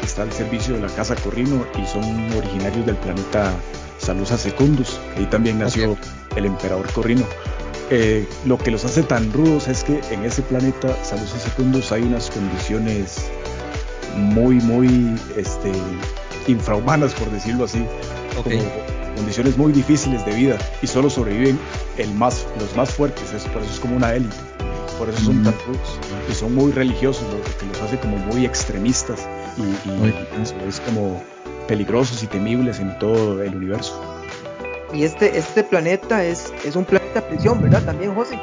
[0.00, 2.04] que está al servicio de la Casa Corrino y son
[2.36, 3.52] originarios del planeta
[3.98, 5.00] Salusa Secundus.
[5.16, 5.96] Ahí también nació
[6.36, 7.24] el emperador Corrino.
[7.90, 12.02] Eh, lo que los hace tan rudos es que en ese planeta Salusa Secundus hay
[12.02, 13.30] unas condiciones
[14.16, 15.72] muy, muy este,
[16.46, 17.84] infrahumanas, por decirlo así.
[18.42, 21.58] Como condiciones muy difíciles de vida y solo sobreviven
[21.98, 24.36] el más, los más fuertes, es, por eso es como una élite,
[24.98, 25.44] por eso son Mm.
[25.44, 25.98] tan rudos
[26.30, 30.54] y son muy religiosos, lo que los hace como muy extremistas y, y Muy eso
[30.66, 31.22] es como
[31.66, 34.00] peligrosos y temibles en todo el universo.
[34.94, 37.82] Y este, este planeta es, es un planeta prisión, ¿verdad?
[37.84, 38.38] También, José.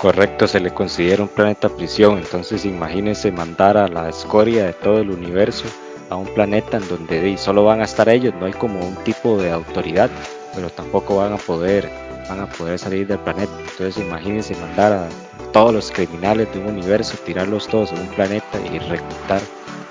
[0.00, 4.98] Correcto, se le considera un planeta prisión, entonces imagínense mandar a la escoria de todo
[4.98, 5.64] el universo
[6.10, 9.36] a un planeta en donde solo van a estar ellos, no hay como un tipo
[9.40, 10.10] de autoridad,
[10.54, 11.90] pero tampoco van a poder
[12.28, 13.52] van a poder salir del planeta.
[13.70, 15.08] Entonces imagínense mandar a
[15.52, 19.40] todos los criminales de un universo, tirarlos todos en un planeta y reclutar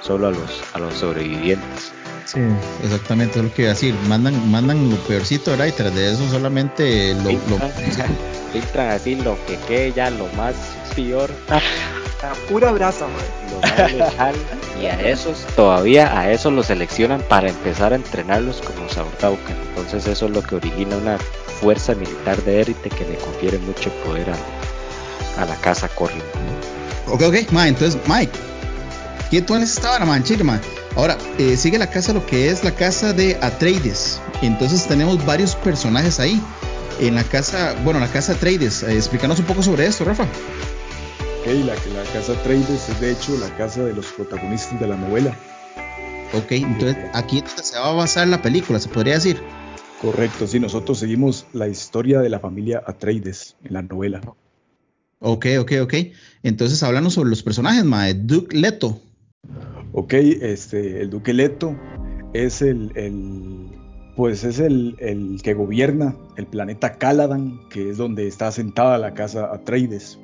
[0.02, 1.94] solo a los a los sobrevivientes.
[2.26, 2.40] Sí,
[2.84, 3.94] exactamente, es lo que iba a decir.
[4.08, 5.68] Mandan, mandan lo peorcito, ¿verdad?
[5.68, 7.70] Y tras de eso solamente lo, lo-
[8.52, 10.56] Filtran así lo que quede ya lo más
[10.96, 11.30] peor,
[12.26, 14.34] La pura brasa, man.
[14.82, 19.56] y a esos todavía a esos los seleccionan para empezar a entrenarlos como Saurtaucan.
[19.70, 21.20] Entonces eso es lo que origina una
[21.62, 26.22] fuerza militar de élite que le confiere mucho poder a, a la casa Corrin.
[27.08, 28.32] Ok, ok, ma, entonces, Mike,
[29.30, 30.60] ¿qué tú estaba la man, chile, ma?
[30.96, 34.20] Ahora, eh, sigue la casa, lo que es la casa de Atreides.
[34.42, 36.42] Entonces tenemos varios personajes ahí.
[37.00, 38.82] En la casa, bueno, la casa Atreides.
[38.82, 40.26] Eh, explícanos un poco sobre esto, Rafa.
[41.46, 44.98] Ok, la, la casa Atreides es de hecho la casa de los protagonistas de la
[44.98, 45.38] novela.
[46.34, 49.44] Ok, entonces aquí es donde se va a basar la película, se podría decir.
[50.02, 54.22] Correcto, sí, nosotros seguimos la historia de la familia Atreides en la novela.
[55.20, 55.94] Ok, ok, ok.
[56.42, 58.12] Entonces háblanos sobre los personajes, ma.
[58.12, 59.00] Duke Leto.
[59.94, 61.76] Ok, este, el Duque Leto
[62.34, 63.70] es el, el-
[64.16, 69.14] pues es el, el que gobierna el planeta Caladan, que es donde está asentada la
[69.14, 70.18] casa Atreides.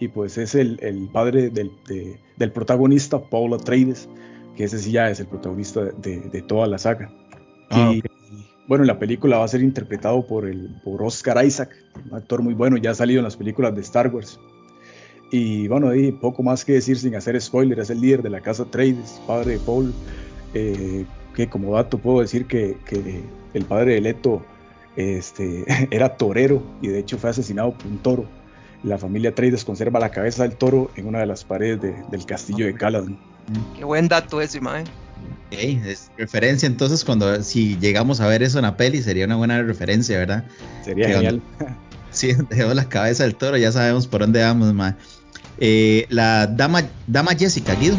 [0.00, 4.08] Y pues es el, el padre del, de- del protagonista, Paul Atreides,
[4.56, 7.10] que ese sí ya es el protagonista de, de toda la saga.
[7.70, 8.02] Ah, y
[8.68, 11.74] bueno, la película va a ser interpretado por, el, por Oscar Isaac,
[12.10, 14.38] un actor muy bueno, ya ha salido en las películas de Star Wars.
[15.30, 18.40] Y bueno, ahí poco más que decir sin hacer spoiler, es el líder de la
[18.40, 19.92] casa Atreides, padre de Paul,
[20.54, 23.22] eh, que como dato puedo decir que, que
[23.54, 24.42] el padre de Leto
[24.96, 28.24] este, era torero y de hecho fue asesinado por un toro
[28.82, 32.66] la familia Atreides conserva la cabeza del toro en una de las paredes del castillo
[32.66, 33.18] de Caladan.
[33.76, 34.84] Qué buen dato ese, mae.
[35.48, 39.36] Okay, es referencia entonces cuando si llegamos a ver eso en la peli sería una
[39.36, 40.44] buena referencia, ¿verdad?
[40.84, 41.42] Sería genial.
[42.10, 44.94] sí, dejamos la cabeza del toro, ya sabemos por dónde vamos, mae.
[45.58, 47.96] Eh, la dama, dama Jessica, Guido.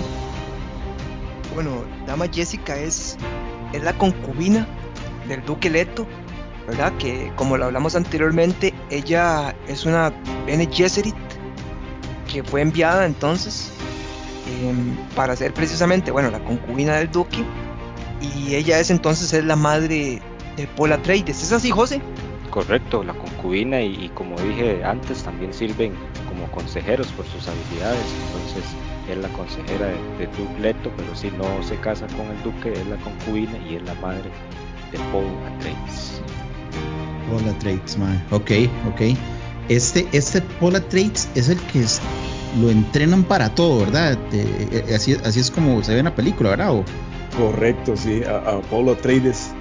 [1.53, 3.17] Bueno, dama Jessica es,
[3.73, 4.67] es la concubina
[5.27, 6.07] del duque Leto,
[6.69, 6.93] ¿verdad?
[6.97, 10.13] Que como lo hablamos anteriormente, ella es una
[10.45, 11.15] Bene Gesserit
[12.31, 13.71] que fue enviada entonces
[14.61, 17.43] em, para ser precisamente, bueno, la concubina del duque
[18.21, 20.21] y ella es entonces es la madre
[20.55, 21.41] de Paul Atreides.
[21.41, 22.01] ¿Es así, José?
[22.51, 25.93] Correcto, la concubina y, como dije antes también sirven
[26.27, 28.63] como consejeros por sus habilidades, entonces
[29.09, 32.97] es la consejera de, de pero si no se casa con el duque es la
[32.97, 34.29] concubina y es la madre
[34.91, 36.21] de Paul Atreides.
[37.29, 38.23] Paul Atreides, man.
[38.31, 38.51] Ok,
[38.87, 39.17] ok.
[39.69, 41.85] Este, este Paul Atreides es el que
[42.59, 44.17] lo entrenan para todo, ¿verdad?
[44.31, 46.83] Eh, así, así es como se ve en la película, ¿verdad?
[47.37, 48.23] Correcto, sí.
[48.23, 49.51] A, a Paul Atreides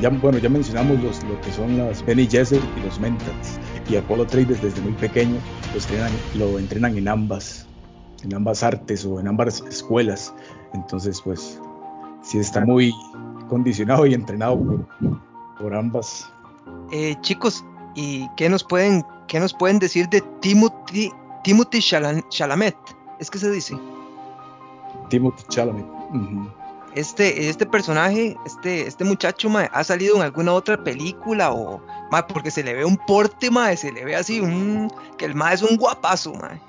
[0.00, 3.58] ya, bueno, ya mencionamos los, lo que son las Benny Gesserit y los Mentals.
[3.88, 5.36] Y Apolo Atreides desde muy pequeño
[5.72, 7.68] lo entrenan, lo entrenan en ambas,
[8.22, 10.32] en ambas artes o en ambas escuelas.
[10.72, 11.60] Entonces, pues,
[12.22, 12.92] sí está muy
[13.48, 14.86] condicionado y entrenado por,
[15.58, 16.26] por ambas.
[16.92, 21.10] Eh, chicos, ¿y qué nos pueden, qué nos pueden decir de Timothy,
[21.42, 22.76] Timothy Chalamet?
[23.18, 23.78] ¿Es que se dice?
[25.08, 25.86] Timothy Chalamet.
[26.94, 32.24] este, este personaje, este, este muchacho, mae, ha salido en alguna otra película o, mae,
[32.24, 35.54] porque se le ve un porte, mae, se le ve así, un, que el mae
[35.54, 36.60] es un guapazo, mae.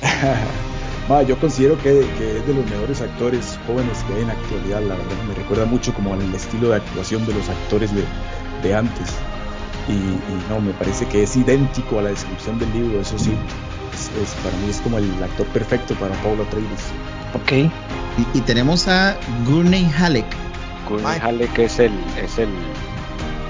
[1.08, 4.34] mae yo considero que, que, es de los mejores actores jóvenes que hay en la
[4.34, 8.04] actualidad, la verdad, me recuerda mucho como al estilo de actuación de los actores de,
[8.64, 9.08] de antes.
[9.88, 13.32] Y, y, no, me parece que es idéntico a la descripción del libro, eso sí,
[13.92, 16.86] es, es, para mí es como el actor perfecto para Paula Atreides.
[17.34, 17.52] Ok.
[17.52, 20.26] Y, y, tenemos a Gurney Halleck.
[20.88, 22.48] Gurney Halleck es el, es el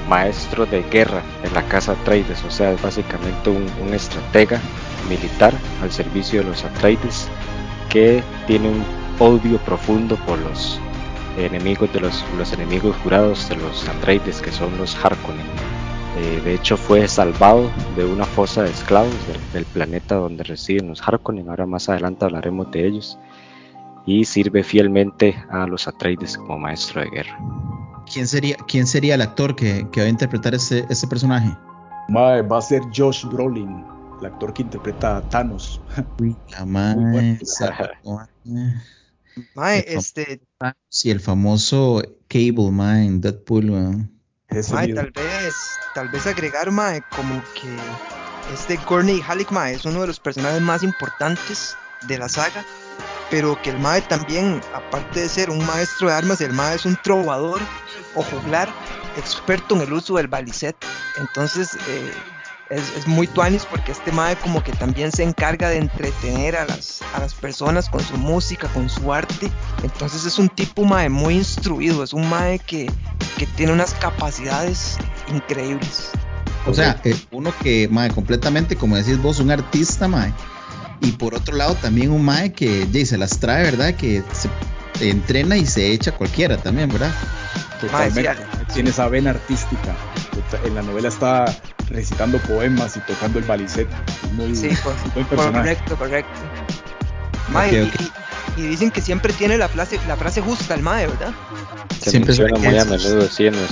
[0.08, 4.60] maestro de guerra de la casa Atreides, o sea, es básicamente un, un estratega
[5.08, 7.28] militar al servicio de los Atreides
[7.88, 8.84] que tiene un
[9.18, 10.80] odio profundo por los
[11.36, 15.46] enemigos de los, los enemigos jurados de los Atreides, que son los Harkonnen.
[16.16, 20.88] Eh, de hecho, fue salvado de una fosa de esclavos del, del planeta donde residen
[20.88, 21.48] los Harkonnen.
[21.48, 23.18] Ahora más adelante hablaremos de ellos
[24.06, 27.38] y sirve fielmente a los Atreides como maestro de guerra.
[28.12, 31.56] ¿Quién sería, quién sería el actor que, que va a interpretar ese, ese personaje?
[32.08, 33.84] Mae, va a ser Josh Brolin,
[34.20, 35.80] el actor que interpreta a Thanos.
[36.20, 37.38] Uy, la mae,
[39.54, 40.40] mae, este.
[40.88, 44.08] Sí, el famoso Cable, mae, en Deadpool, mae
[44.94, 45.54] tal vez,
[45.94, 47.76] tal vez agregar, mae, como que
[48.52, 52.64] este Gurney Halleck, mae, es uno de los personajes más importantes de la saga
[53.30, 56.86] pero que el Mae también, aparte de ser un maestro de armas, el Mae es
[56.86, 57.60] un trovador
[58.14, 58.68] o juglar
[59.16, 60.76] experto en el uso del balicet.
[61.18, 62.12] Entonces eh,
[62.70, 66.64] es, es, muy tuanis porque este Mae como que también se encarga de entretener a
[66.64, 69.50] las, a las personas con su música, con su arte.
[69.82, 72.90] Entonces es un tipo Mae muy instruido, es un Mae que,
[73.38, 74.96] que tiene unas capacidades
[75.28, 76.10] increíbles.
[76.66, 80.32] O sea, eh, uno que, mae, completamente, como decís vos, un artista, mae
[81.04, 83.94] y por otro lado también un mae que ya, se las trae, ¿verdad?
[83.94, 87.12] Que se entrena y se echa cualquiera también, ¿verdad?
[87.80, 88.36] Totalmente.
[88.72, 89.94] Tiene esa vena artística.
[90.64, 91.44] En la novela está
[91.90, 93.88] recitando poemas y tocando el balicet.
[94.32, 94.70] Muy, sí,
[95.14, 96.40] muy correcto, correcto.
[97.48, 98.10] Mae, okay, okay.
[98.56, 101.32] Y, y, dicen que siempre tiene la frase, la frase justa el mae, ¿verdad?
[102.00, 103.70] Se siempre menciona muy a menudo, sí, en los,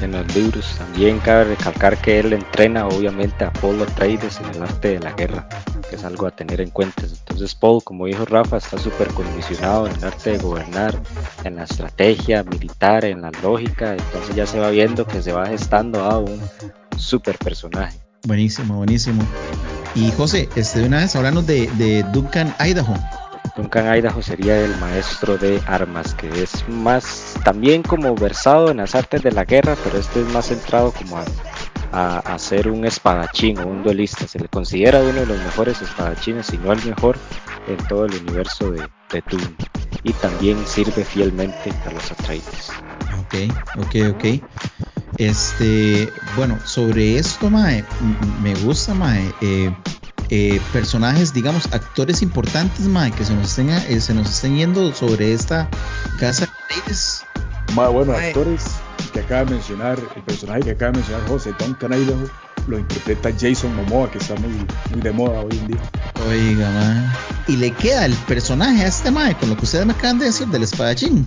[0.00, 0.74] en los libros.
[0.78, 5.12] También cabe recalcar que él entrena obviamente a Paul Atreides en el arte de la
[5.12, 5.48] guerra
[5.92, 7.02] que es algo a tener en cuenta.
[7.02, 10.98] Entonces Paul, como dijo Rafa, está súper condicionado en el arte de gobernar,
[11.44, 15.46] en la estrategia militar, en la lógica, entonces ya se va viendo que se va
[15.46, 16.40] gestando a un
[16.96, 17.98] súper personaje.
[18.26, 19.22] Buenísimo, buenísimo.
[19.94, 22.94] Y José, este, de una vez hablando de, de Duncan Idaho.
[23.56, 28.94] Duncan Idaho sería el maestro de armas, que es más también como versado en las
[28.94, 31.24] artes de la guerra, pero este es más centrado como a
[31.92, 34.26] a, ser un espadachín o un duelista.
[34.26, 37.16] Se le considera uno de los mejores espadachines, si no el mejor,
[37.66, 39.22] en todo el universo de, de.
[40.02, 42.72] Y también sirve fielmente a los Atreides.
[43.20, 43.34] Ok,
[43.78, 44.24] ok, ok.
[45.18, 47.84] Este, bueno, sobre esto, Mae,
[48.42, 49.32] me gusta, Mae.
[49.40, 49.74] Eh,
[50.30, 54.94] eh, personajes, digamos, actores importantes, Mae, que se nos estén, eh, se nos estén yendo
[54.94, 55.68] sobre esta
[56.18, 56.48] casa.
[57.74, 58.28] Mae, bueno, Mae.
[58.28, 58.64] actores
[59.12, 62.28] que acaba de mencionar, el personaje que acaba de mencionar José, Duncan Idaho,
[62.66, 65.80] lo interpreta Jason Momoa, que está muy, muy de moda hoy en día.
[66.28, 67.12] Oiga, man.
[67.48, 70.26] Y le queda el personaje a este mae con lo que ustedes me acaban de
[70.26, 71.26] decir del espadachín.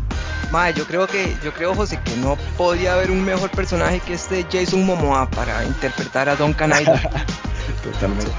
[0.52, 4.14] Mae, yo creo que, yo creo, José, que no podía haber un mejor personaje que
[4.14, 6.94] este Jason Momoa para interpretar a Don Canaido.
[7.84, 8.32] Totalmente.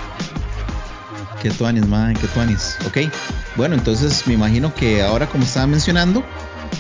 [1.42, 2.78] Qué tuanis, mae, qué tuanis.
[2.86, 3.12] Ok,
[3.57, 6.24] bueno, entonces me imagino que ahora, como estaba mencionando,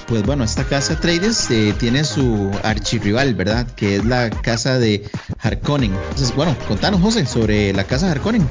[0.06, 3.66] pues bueno, esta casa Trades eh, tiene su archirrival, ¿verdad?
[3.76, 5.04] Que es la casa de
[5.42, 5.92] Harkonnen.
[5.92, 8.46] Entonces, bueno, contanos, José, sobre la casa Harkonnen.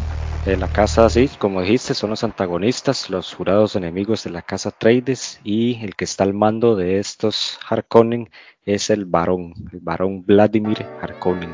[0.45, 4.69] En la casa, sí, como dijiste, son los antagonistas, los jurados enemigos de la casa
[4.69, 8.29] Trades y el que está al mando de estos Harkonnen
[8.65, 11.51] es el varón, el varón Vladimir Harkonnen.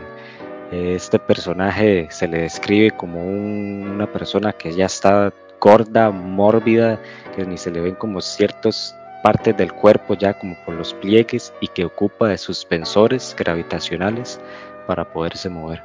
[0.74, 7.02] Este personaje se le describe como un- una persona que ya está gorda, mórbida,
[7.36, 11.54] que ni se le ven como ciertas partes del cuerpo ya como por los pliegues
[11.62, 14.40] y que ocupa de suspensores gravitacionales
[14.88, 15.82] para poderse mover.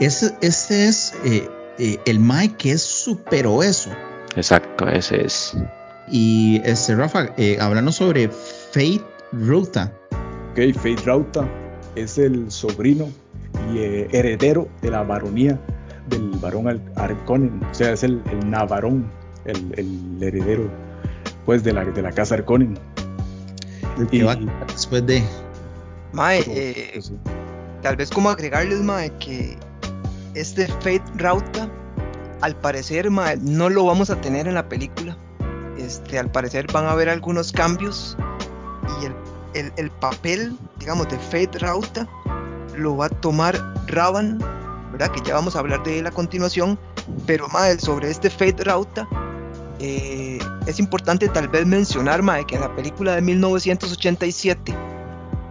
[0.00, 3.90] Ese, ese es eh, eh, el Mae que es súper obeso.
[4.36, 5.56] Exacto, ese es.
[6.08, 9.02] Y este, Rafa, eh, hablando sobre Fate
[9.32, 9.92] Ruta.
[10.52, 11.48] Ok, Fate Rauta
[11.94, 13.08] es el sobrino
[13.72, 15.58] y eh, heredero de la baronía
[16.08, 19.08] del varón Al- Harkonnen, o sea, es el, el Navarón,
[19.44, 20.68] el, el heredero
[21.50, 24.36] pues de la, de la casa el que Y- va
[24.68, 25.20] después de.
[26.12, 27.16] Mae, eh, pues, sí.
[27.82, 29.58] tal vez como agregarles, mae, que
[30.34, 31.68] este Fate Rauta,
[32.40, 35.16] al parecer, mae, no lo vamos a tener en la película.
[35.76, 38.16] Este, al parecer van a haber algunos cambios
[39.02, 39.14] y el,
[39.54, 42.06] el- el papel, digamos, de Fate Rauta
[42.76, 44.38] lo va a tomar Ravan,
[44.92, 45.10] ¿verdad?
[45.10, 46.78] Que ya vamos a hablar de él a continuación.
[47.26, 49.08] Pero, mae, sobre este Fate Rauta,
[49.80, 50.19] eh,
[50.66, 54.74] es importante tal vez mencionar, mae, que en la película de 1987,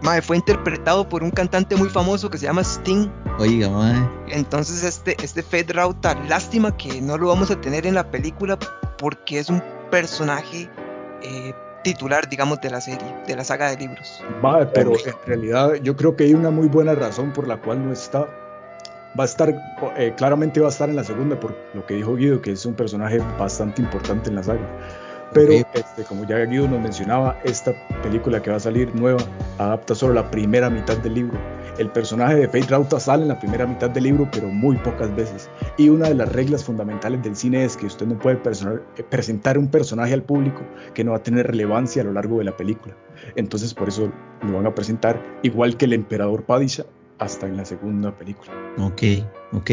[0.02, 3.08] mae, fue interpretado por un cantante muy famoso que se llama Sting.
[3.38, 4.08] Oiga, Mae.
[4.28, 8.58] Entonces este, este Fate Rauta, lástima que no lo vamos a tener en la película
[8.98, 10.68] porque es un personaje
[11.22, 14.22] eh, titular, digamos, de la serie, de la saga de libros.
[14.44, 17.84] Va, pero en realidad yo creo que hay una muy buena razón por la cual
[17.84, 18.28] no está.
[19.18, 19.54] Va a estar,
[19.96, 22.64] eh, claramente va a estar en la segunda, por lo que dijo Guido, que es
[22.64, 24.66] un personaje bastante importante en la saga.
[25.32, 25.66] Pero, Ok.
[25.74, 29.20] este, como ya Guido nos mencionaba, esta película que va a salir nueva
[29.58, 31.38] adapta solo la primera mitad del libro.
[31.78, 35.14] El personaje de Fate Rauta sale en la primera mitad del libro, pero muy pocas
[35.14, 35.48] veces.
[35.78, 39.56] Y una de las reglas fundamentales del cine es que usted no puede eh, presentar
[39.56, 40.62] un personaje al público
[40.94, 42.96] que no va a tener relevancia a lo largo de la película.
[43.36, 46.84] Entonces por eso lo van a presentar igual que el emperador Padisha
[47.20, 48.50] hasta en la segunda película.
[48.78, 49.02] Ok,
[49.52, 49.70] ok.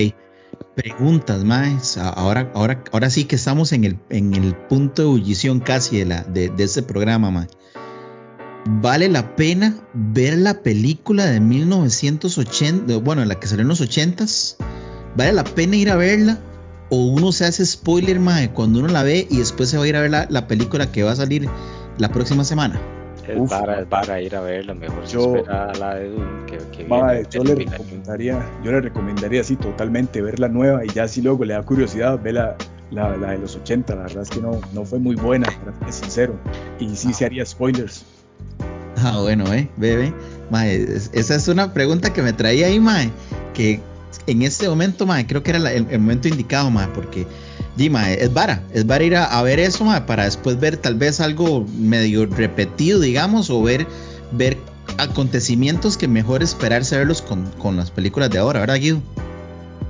[0.76, 1.98] Preguntas, más.
[1.98, 6.06] Ahora, ahora, ahora sí que estamos en el, en el punto de ebullición casi de,
[6.06, 7.48] la, de, este programa, mae.
[8.82, 14.58] ¿Vale la pena ver la película de 1980, bueno, la que salió en los 80s?
[15.16, 16.38] ¿Vale la pena ir a verla?
[16.89, 19.88] ¿O uno se hace spoiler, mae, cuando uno la ve y después se va a
[19.88, 21.50] ir a ver la película que va a salir
[21.98, 22.97] la próxima semana?
[23.28, 26.09] Es Uf, para, es para ir a verla, mejor se yo- espera a la de
[26.09, 30.86] Dune que, que viene yo le recomendaría, yo le recomendaría así totalmente ver la nueva
[30.86, 32.55] y ya si luego le da curiosidad, ve la,
[32.91, 35.73] la, la de los 80, la verdad es que no, no fue muy buena, para
[35.91, 36.36] ser sincero,
[36.80, 38.05] y sí se haría spoilers.
[39.03, 40.11] Ah, bueno, eh, bebé.
[40.49, 40.82] Mae,
[41.13, 43.11] esa es una pregunta que me traía ahí, mae.
[43.53, 43.80] Que
[44.26, 47.28] en este momento, mae, creo que era la- el, el momento indicado, mae, porque,
[47.76, 48.63] di, mae, es vara.
[48.74, 52.26] Es vara ir a, a ver eso, mae, para después ver tal vez algo medio
[52.26, 53.86] repetido, digamos, o ver,
[54.32, 54.57] ver
[54.97, 58.99] acontecimientos que mejor esperarse verlos con, con las películas de ahora, ¿verdad, Guido?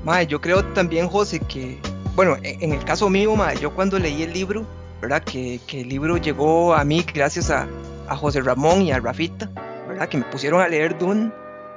[0.04, 1.78] Mae, yo creo también, José, que,
[2.16, 4.66] bueno, en, en el caso mío, mae, yo cuando leí el libro,
[5.02, 5.24] ¿verdad?
[5.24, 7.68] Que, que el libro llegó a mí gracias a,
[8.08, 9.50] a José Ramón y a Rafita,
[9.88, 10.08] ¿verdad?
[10.10, 11.32] Que me pusieron a leer Dune.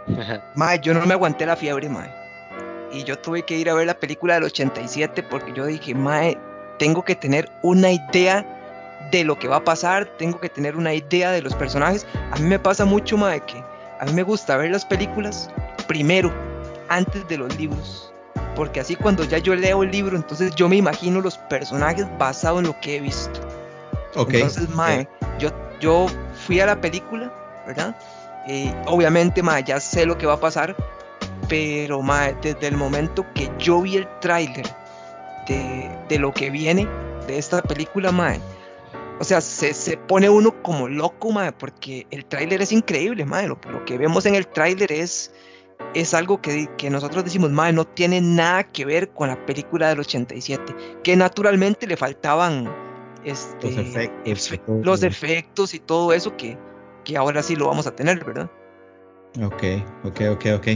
[0.57, 2.11] Mae, yo no me aguanté la fiebre, mae.
[2.93, 6.39] Y yo tuve que ir a ver la película del 87 porque yo dije, mae,
[6.79, 8.45] tengo que tener una idea
[9.11, 12.07] de lo que va a pasar, tengo que tener una idea de los personajes.
[12.33, 13.63] A mí me pasa mucho, mae, que
[14.01, 15.51] a mí me gusta ver las películas
[15.87, 16.33] primero,
[16.89, 18.13] antes de los libros.
[18.57, 22.61] Porque así cuando ya yo leo el libro, entonces yo me imagino los personajes basados
[22.61, 23.41] en lo que he visto.
[24.17, 26.07] Entonces, mae, yo, yo
[26.47, 27.33] fui a la película,
[27.67, 27.97] ¿verdad?
[28.49, 30.75] Eh, obviamente, mae, ya sé lo que va a pasar,
[31.51, 34.65] pero, mae, desde el momento que yo vi el tráiler
[35.47, 36.89] de, de lo que viene
[37.27, 38.41] de esta película, mae,
[39.19, 43.47] o sea, se, se pone uno como loco, mae, porque el tráiler es increíble, mae,
[43.49, 45.33] lo, lo que vemos en el tráiler es,
[45.93, 49.89] es algo que, que nosotros decimos, mae, no tiene nada que ver con la película
[49.89, 52.73] del 87, que naturalmente le faltaban
[53.25, 54.81] este, Los efectos y efe- todo.
[54.83, 56.57] los efectos y todo eso que,
[57.05, 58.49] que ahora sí lo vamos a tener, ¿verdad?
[59.43, 59.63] Ok,
[60.05, 60.69] ok, ok, ok.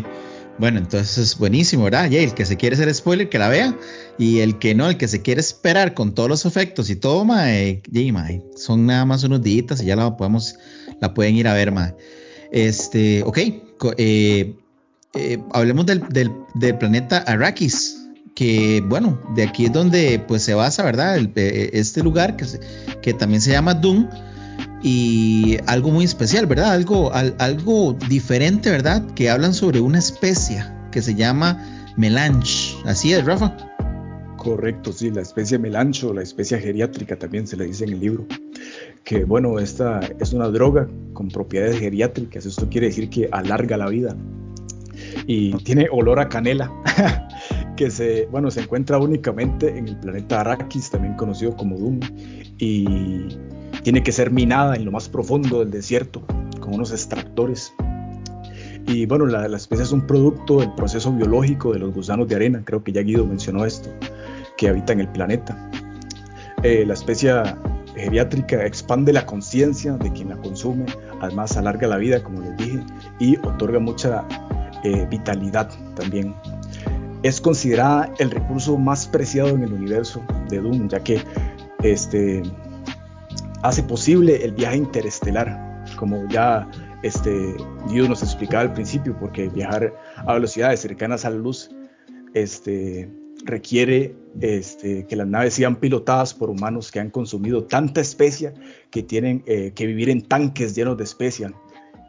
[0.59, 2.11] Bueno, entonces buenísimo, ¿verdad?
[2.11, 3.77] Y el que se quiere hacer spoiler, que la vea.
[4.19, 7.25] Y el que no, el que se quiere esperar con todos los efectos y todo,
[7.25, 7.83] mae,
[8.57, 10.57] son nada más unos días y ya la podemos,
[11.01, 11.95] la pueden ir a ver, mae.
[12.53, 13.39] Este, ok,
[13.99, 14.55] eh,
[15.15, 16.03] eh, hablemos del,
[16.79, 17.97] planeta Arrakis,
[18.37, 21.19] que bueno, de aquí es donde pues se basa, ¿verdad?
[21.19, 22.47] Eh, este lugar que,
[23.03, 24.09] que también se llama Doom
[24.87, 26.73] y algo muy especial, ¿verdad?
[26.73, 29.03] Algo, algo diferente, ¿verdad?
[29.15, 30.63] Que hablan sobre una especie
[30.93, 32.77] que se llama melange.
[32.85, 33.57] ¿Así es, Rafa?
[34.37, 38.27] Correcto, sí, la especie melancho, la especie geriátrica también se le dice en el libro.
[39.05, 43.89] Que bueno, esta es una droga con propiedades geriátricas, esto quiere decir que alarga la
[43.89, 44.15] vida.
[45.27, 46.71] Y tiene olor a canela,
[47.77, 52.01] que se, bueno, se encuentra únicamente en el planeta Arrakis, también conocido como Doom.
[52.59, 53.29] Y
[53.85, 56.23] tiene que ser minada en lo más profundo del desierto
[56.59, 57.73] con unos extractores.
[58.87, 62.63] Y bueno, la, especie es un producto del proceso biológico de los gusanos de arena,
[62.65, 63.91] creo que ya Guido mencionó esto,
[64.57, 65.71] que habitan el planeta.
[66.63, 67.35] Eh, la especie
[67.95, 70.87] geriátrica expande la conciencia de quien la consume,
[71.21, 72.81] además alarga la vida, como les dije,
[73.19, 74.25] y otorga mucha
[74.83, 76.35] eh, vitalidad también.
[77.23, 81.23] Es considerada el recurso más preciado en el universo de Doom, ya que
[81.83, 82.43] este,
[83.65, 86.69] hace posible el viaje interestelar, como ya
[87.03, 87.57] este,
[87.89, 91.71] Dios nos explicaba al principio, porque viajar a velocidades cercanas a la luz
[92.35, 93.11] este,
[93.47, 98.53] requiere este, que las naves sean pilotadas por humanos que han consumido tanta especia
[98.91, 101.55] que tienen eh, que vivir en tanques llenos de especia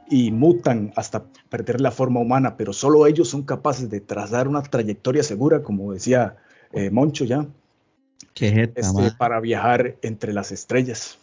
[0.09, 4.61] y mutan hasta perder la forma humana, pero solo ellos son capaces de trazar una
[4.61, 6.35] trayectoria segura, como decía
[6.73, 7.47] eh, Moncho ya,
[8.33, 11.17] este, para viajar entre las estrellas.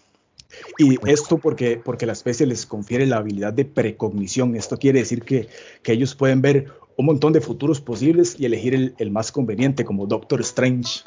[0.78, 4.56] Y esto porque, porque la especie les confiere la habilidad de precognición.
[4.56, 5.48] Esto quiere decir que,
[5.82, 9.84] que ellos pueden ver un montón de futuros posibles y elegir el, el más conveniente,
[9.84, 11.02] como Doctor Strange.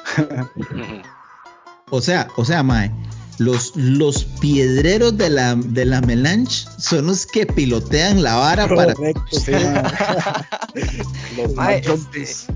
[1.90, 2.90] o sea, o sea, Mae,
[3.38, 8.94] los, los piedreros de la, de la melange son los que pilotean la vara para.
[9.30, 9.52] Sí,
[11.36, 12.52] los mae, este,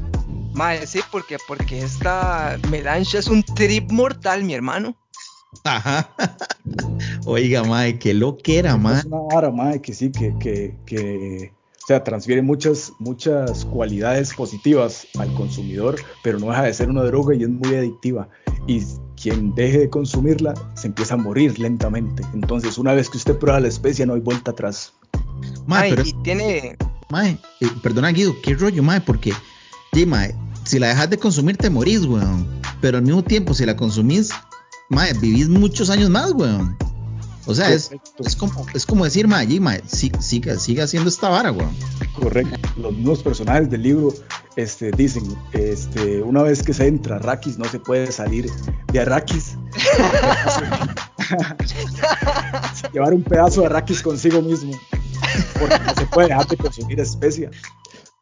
[0.53, 4.97] mae, sí, porque, porque esta melange es un trip mortal, mi hermano.
[5.65, 6.11] Ajá.
[7.27, 9.01] Oiga, mae, qué que era, mae.
[9.01, 14.33] Es una vara, mae, que sí, que, que, que, o sea, transfiere muchas, muchas cualidades
[14.35, 18.29] positivas al consumidor, pero no deja de ser una droga y es muy adictiva.
[18.67, 18.83] Y
[19.21, 22.23] quien deje de consumirla se empieza a morir lentamente.
[22.33, 24.95] Entonces, una vez que usted prueba la especie, no hay vuelta atrás.
[25.67, 26.77] Mae, pero, y tiene.
[27.11, 29.33] Mae, eh, perdona, Guido, qué rollo, mae, porque,
[29.93, 30.35] sí, mae,
[30.65, 32.47] si la dejas de consumir, te morís, weón.
[32.81, 34.31] Pero al mismo tiempo, si la consumís,
[34.91, 36.77] mae, vivís muchos años más, weón.
[37.47, 41.51] O sea, es, es, como, es como decir, mae, mae, siga, siga haciendo esta vara,
[41.51, 41.75] weón.
[42.15, 42.59] Correcto.
[42.77, 44.13] Los mismos personajes del libro
[44.57, 48.51] este, dicen, este, una vez que se entra Arrakis, no se puede salir
[48.93, 49.57] de Arrakis.
[52.93, 54.73] Llevar un pedazo de Arrakis consigo mismo.
[55.59, 57.51] Porque no se puede dejar de consumir especia.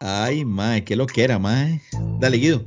[0.01, 1.83] Ay, mae, qué lo que era, mae.
[2.21, 2.65] Dale, Guido.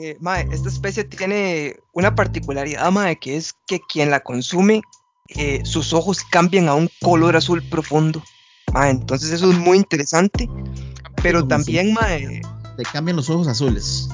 [0.00, 4.82] Eh, mae, esta especie tiene una particularidad, mae, que es que quien la consume,
[5.28, 8.22] eh, sus ojos cambian a un color azul profundo.
[8.72, 10.48] Mae, entonces eso es muy interesante.
[11.22, 12.42] Pero también, mae.
[12.76, 14.08] Le cambian los ojos azules.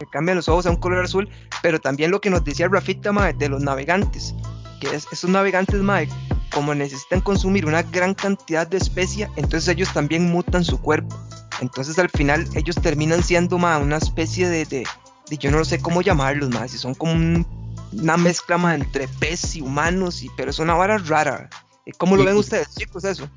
[0.00, 1.28] Le cambian los ojos a un color azul.
[1.62, 4.34] Pero también lo que nos decía Rafita, mae, de los navegantes.
[4.80, 6.08] Que es, esos navegantes, mae,
[6.52, 11.16] como necesitan consumir una gran cantidad de especia, entonces ellos también mutan su cuerpo.
[11.60, 14.86] Entonces al final ellos terminan siendo mae, una especie de,
[15.36, 17.44] yo no sé cómo llamarlos más, si son como
[17.92, 21.50] una mezcla más entre pez y humanos, y, pero es una vara rara.
[21.96, 23.28] ¿Cómo lo ven ustedes, chicos, eso?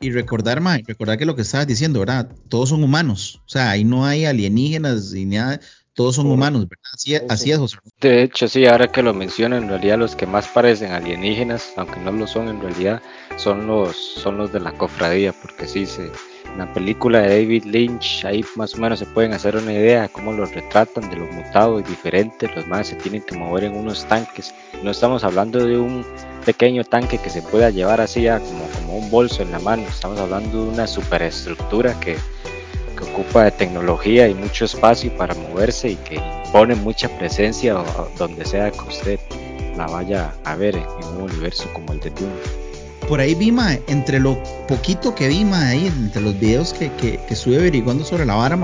[0.00, 2.30] Y recordar, Mike, recordar que lo que estabas diciendo, ¿verdad?
[2.48, 5.60] Todos son humanos, o sea, ahí no hay alienígenas ni nada,
[5.92, 6.90] todos son humanos, ¿verdad?
[6.94, 7.78] Así, así, es, José.
[8.00, 11.98] De hecho, sí, ahora que lo menciono, en realidad los que más parecen alienígenas, aunque
[11.98, 13.02] no lo son en realidad,
[13.36, 16.12] son los, son los de la cofradía, porque sí se
[16.56, 20.08] la película de David Lynch, ahí más o menos se pueden hacer una idea de
[20.08, 22.54] cómo los retratan, de los mutados y diferentes.
[22.54, 24.54] Los más se tienen que mover en unos tanques.
[24.82, 26.04] No estamos hablando de un
[26.44, 29.82] pequeño tanque que se pueda llevar así ya como, como un bolso en la mano.
[29.88, 32.16] Estamos hablando de una superestructura que,
[32.96, 36.20] que ocupa de tecnología y mucho espacio para moverse y que
[36.52, 37.74] pone mucha presencia
[38.18, 39.20] donde sea que usted
[39.76, 42.67] la vaya a ver en un universo como el de Dune
[43.08, 43.52] por ahí vi,
[43.86, 48.34] entre lo poquito que vi, ahí, entre los videos que, que, estuve averiguando sobre la
[48.34, 48.58] vara,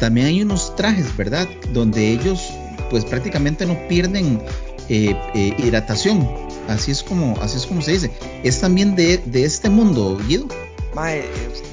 [0.00, 1.46] también hay unos trajes, ¿verdad?
[1.72, 2.52] Donde ellos,
[2.90, 4.40] pues prácticamente no pierden
[4.88, 6.28] eh, eh, hidratación.
[6.68, 8.10] Así es como, así es como se dice.
[8.42, 10.46] Es también de, de este mundo, Guido.
[10.94, 11.24] Mae,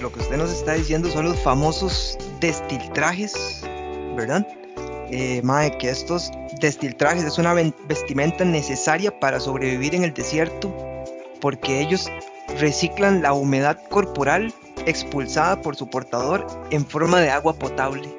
[0.01, 3.61] lo que usted nos está diciendo son los famosos destiltrajes,
[4.15, 4.47] ¿verdad?
[5.09, 10.75] Eh, mae, que estos destiltrajes es una vestimenta necesaria para sobrevivir en el desierto,
[11.39, 12.09] porque ellos
[12.59, 14.53] reciclan la humedad corporal
[14.85, 18.09] expulsada por su portador en forma de agua potable.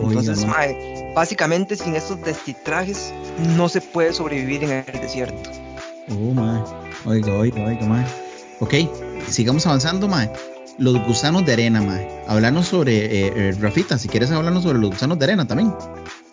[0.00, 3.12] Entonces, mae, básicamente sin estos destiltrajes
[3.56, 5.50] no se puede sobrevivir en el desierto.
[6.10, 6.62] Oh, mae.
[7.04, 8.06] Oiga, oiga, oiga, mae.
[8.60, 8.74] Ok,
[9.28, 10.30] sigamos avanzando, mae.
[10.78, 12.08] Los gusanos de arena, mae.
[12.26, 15.74] Hablarnos sobre, eh, eh, Rafita, si quieres hablarnos sobre los gusanos de arena también.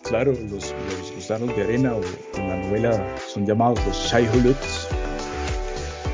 [0.02, 0.74] Claro, los,
[1.14, 2.00] gusanos de arena o
[2.38, 4.88] en la novela son llamados los Shaihuluts,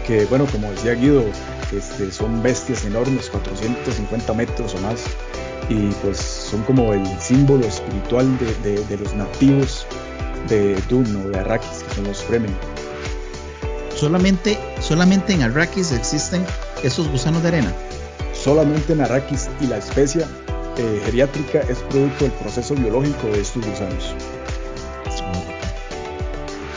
[0.07, 1.25] que bueno, como decía Guido,
[1.73, 5.05] este, son bestias enormes, 450 metros o más,
[5.69, 9.87] y pues son como el símbolo espiritual de, los nativos
[10.49, 12.55] de Dune o de Arrakis, que son los Fremen.
[13.97, 16.45] Solamente, solamente en Arrakis existen
[16.83, 17.73] esos gusanos de arena.
[18.33, 20.27] Solamente en Arrakis y la especie
[20.77, 24.15] eh, geriátrica es producto del proceso biológico de estos gusanos.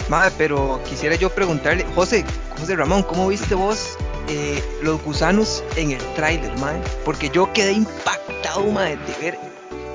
[0.08, 2.24] Madre, pero quisiera yo preguntarle, José,
[2.60, 3.98] José Ramón, ¿cómo viste vos
[4.30, 6.82] eh, los gusanos en el tráiler, madre?
[7.06, 9.40] Porque yo quedé impactado, madre, de ver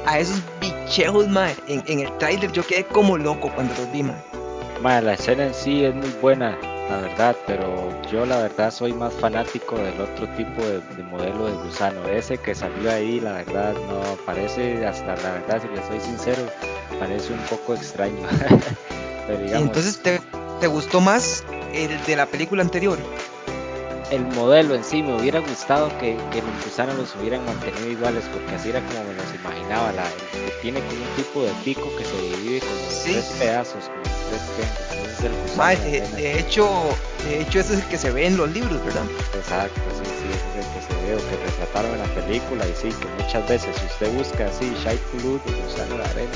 [0.06, 2.52] a esos bichejos, madre, en, el tráiler.
[2.52, 4.22] Yo quedé como loco cuando los vi, madre.
[4.80, 6.56] Madre, la escena en sí es muy buena,
[6.88, 11.52] la verdad, pero yo la verdad soy más fanático del otro tipo de, modelo de
[11.64, 12.06] gusano.
[12.08, 16.42] Ese que salió ahí, la verdad, no parece, hasta la verdad, si le soy sincero,
[17.00, 18.24] parece un poco extraño.
[19.28, 20.20] Entonces, ¿te,
[20.60, 21.44] ¿te gustó más
[21.74, 22.98] el de la película anterior?
[24.12, 28.24] el modelo en sí me hubiera gustado que, que los gusanos los hubieran mantenido iguales
[28.30, 30.04] porque así era como me los imaginaba la,
[30.60, 34.42] tiene como un tipo de pico que se divide como tres pedazos como tres
[35.84, 36.68] es de, hecho
[37.24, 39.04] de hecho ese es el que se ve en los libros verdad
[39.34, 42.66] exacto sí sí ese es el que se ve o que retrataron en la película
[42.66, 46.32] y sí que muchas veces si usted busca así Shai Kulut y gusano de arena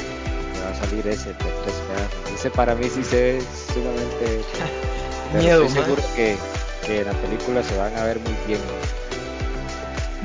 [0.54, 2.34] me va a salir ese de tres pedazos.
[2.34, 3.42] Ese para mí sí se ve
[3.74, 4.40] sumamente
[5.38, 6.36] Miedo, estoy seguro que
[6.86, 8.60] que en la película se van a ver muy bien.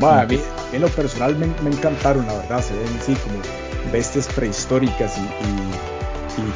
[0.02, 0.40] a mí
[0.74, 3.40] en lo personal me, encantaron, la verdad, se ven así como
[3.92, 5.92] bestias prehistóricas y,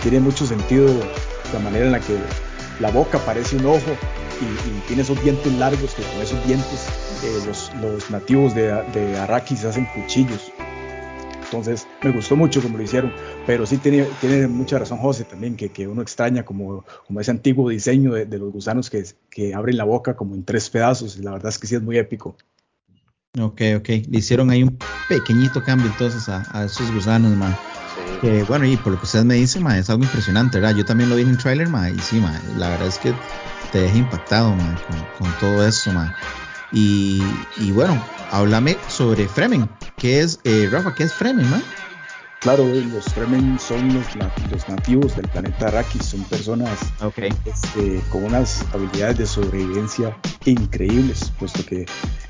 [0.01, 0.87] tiene mucho sentido
[1.53, 2.17] la manera en la que
[2.79, 3.97] la boca parece un ojo
[4.41, 6.87] y, tiene esos dientes largos que con esos dientes
[7.23, 7.41] eh,
[7.81, 10.51] los, nativos de, de Arrakis hacen cuchillos.
[11.45, 13.13] Entonces me gustó mucho como lo hicieron,
[13.45, 17.31] pero sí tiene, tiene mucha razón José también, que, que uno extraña como, como ese
[17.31, 21.31] antiguo diseño de, los gusanos que, que abren la boca como en tres pedazos, la
[21.31, 22.35] verdad es que sí es muy épico.
[23.39, 24.77] Ok, ok, le hicieron ahí un
[25.07, 27.53] pequeñito cambio entonces a, esos gusanos, man.
[28.47, 30.75] bueno, y por lo que ustedes me dicen, es algo impresionante, ¿verdad?
[30.75, 33.13] Yo también lo vi en el trailer, ma, y sí, ma, la verdad es que
[33.71, 36.13] te deja impactado, ma, con, con todo eso, ma.
[36.71, 38.01] Y, y bueno,
[38.31, 39.69] háblame sobre Fremen.
[39.97, 41.63] ¿Qué es, eh, Rafa, qué es Fremen, man?
[42.45, 44.05] Claro, los Fremen son los,
[44.51, 46.77] los, nativos del planeta Arrakis, son personas
[47.43, 50.15] este, con unas habilidades de sobrevivencia
[50.45, 51.87] increíbles, puesto que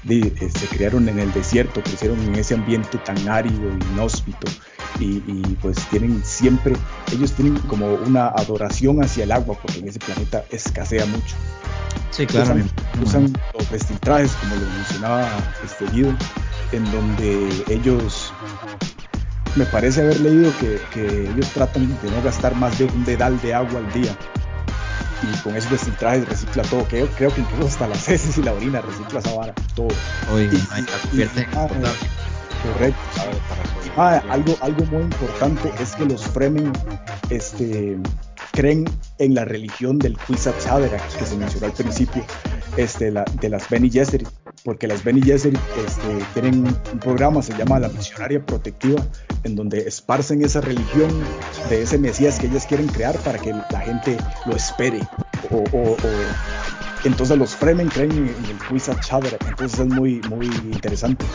[0.08, 4.48] eh, se criaron en el desierto, crecieron en ese ambiente tan árido, inhóspito,
[5.02, 6.78] y, y, pues tienen siempre,
[7.12, 11.36] ellos tienen como una adoración hacia el agua, porque en ese planeta escasea mucho.
[12.12, 12.56] Sí, claro.
[13.04, 15.30] Usan, los vestiltrajes, como lo mencionaba
[15.66, 16.16] este Guido,
[16.72, 18.34] en donde ellos,
[19.56, 23.54] me parece haber leído que, ellos tratan de no gastar más de un dedal de
[23.54, 24.16] agua al día.
[25.24, 26.84] Y con esos vestiltrajes recicla todo.
[26.86, 29.88] Creo, creo que incluso hasta las heces y la orina recicla esa vara, todo.
[30.32, 30.50] Oye,
[32.64, 33.00] correcto.
[33.98, 36.74] Ah, algo, algo muy importante es que los Fremen
[37.30, 37.98] este,
[38.56, 38.86] creen
[39.20, 40.66] en la religión del Kwisatz
[41.20, 42.26] que se mencionó al principio,
[42.78, 44.28] este, de las Beni Gesserit,
[44.64, 49.06] porque las Beni Gesserit este, tienen un programa, se llama La Misionaria Protectiva,
[49.44, 51.12] en donde esparcen esa religión
[51.70, 55.02] de ese Mesías que ellas quieren crear para que la gente lo espere
[55.52, 55.98] o,
[57.08, 61.26] entonces los Fremen creen en, el Kwisatz entonces es muy, muy interesante.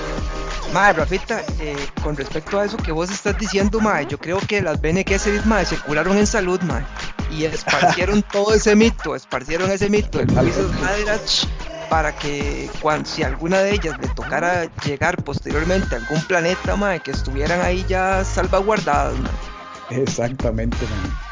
[0.72, 4.62] Madre, Rafita, eh, con respecto a eso que vos estás diciendo, madre, yo creo que
[4.62, 6.84] las Gesserit, madre, se curaron en salud, madre,
[7.30, 11.48] y esparcieron todo ese mito, esparcieron ese mito del Kwisatz
[11.88, 17.00] para que cuando, si alguna de ellas le tocara llegar posteriormente a algún planeta, madre,
[17.00, 20.02] que estuvieran ahí ya salvaguardadas, madre.
[20.02, 21.29] Exactamente, madre.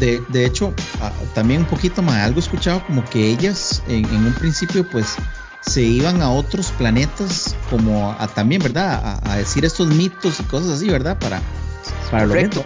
[0.00, 0.74] De, de hecho,
[1.34, 5.16] también un poquito más, algo escuchado como que ellas en, un principio pues
[5.60, 9.20] se iban a otros planetas como a también, ¿verdad?
[9.22, 11.18] A, decir estos mitos y cosas así, ¿verdad?
[11.18, 11.40] Para,
[12.10, 12.62] para correcto,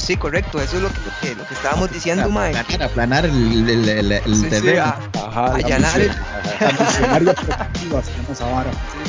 [0.00, 0.88] sí, correcto, eso es lo
[1.20, 2.56] que, lo que estábamos diciendo, mae.
[2.56, 4.84] Aplanar, aplanar el, el, el, el Sí, sí, terreno.
[4.84, 6.10] a- Ajá, allanar la el-.
[6.10, 6.16] Sí,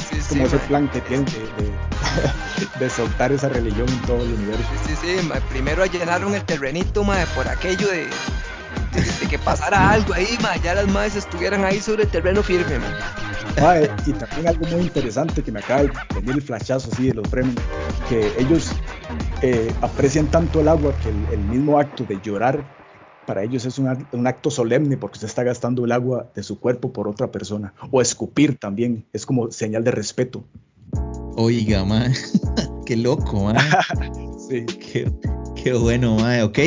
[0.09, 0.67] sí, sí, como ese mae.
[0.67, 1.71] plan que tienen de, de,
[2.79, 4.63] de soltar esa religión en todo el universo.
[4.87, 8.07] Sí, sí, sí, mae, primero allanaron el terrenito, mae, por aquello de,
[8.93, 12.43] de, de que pasara algo ahí, mae, ya las madres estuvieran ahí sobre el terreno
[12.43, 13.61] firme, mae.
[13.61, 17.15] Mae, y también algo muy interesante que me acaba de venir el flashazo así de
[17.15, 17.55] los Fremen,
[18.07, 18.71] que ellos
[19.41, 22.63] eh, aprecian tanto el agua que el, el mismo acto de llorar
[23.25, 26.43] para ellos es un, ac- un acto solemne porque se está gastando el agua de
[26.43, 27.73] su cuerpo por otra persona.
[27.91, 30.43] O escupir también, es como señal de respeto.
[31.35, 32.11] Oiga, mae.
[32.85, 33.57] Qué loco, mae.
[34.49, 34.65] Sí.
[34.65, 35.09] Qué,
[35.55, 36.41] qué bueno, mae.
[36.43, 36.59] Ok,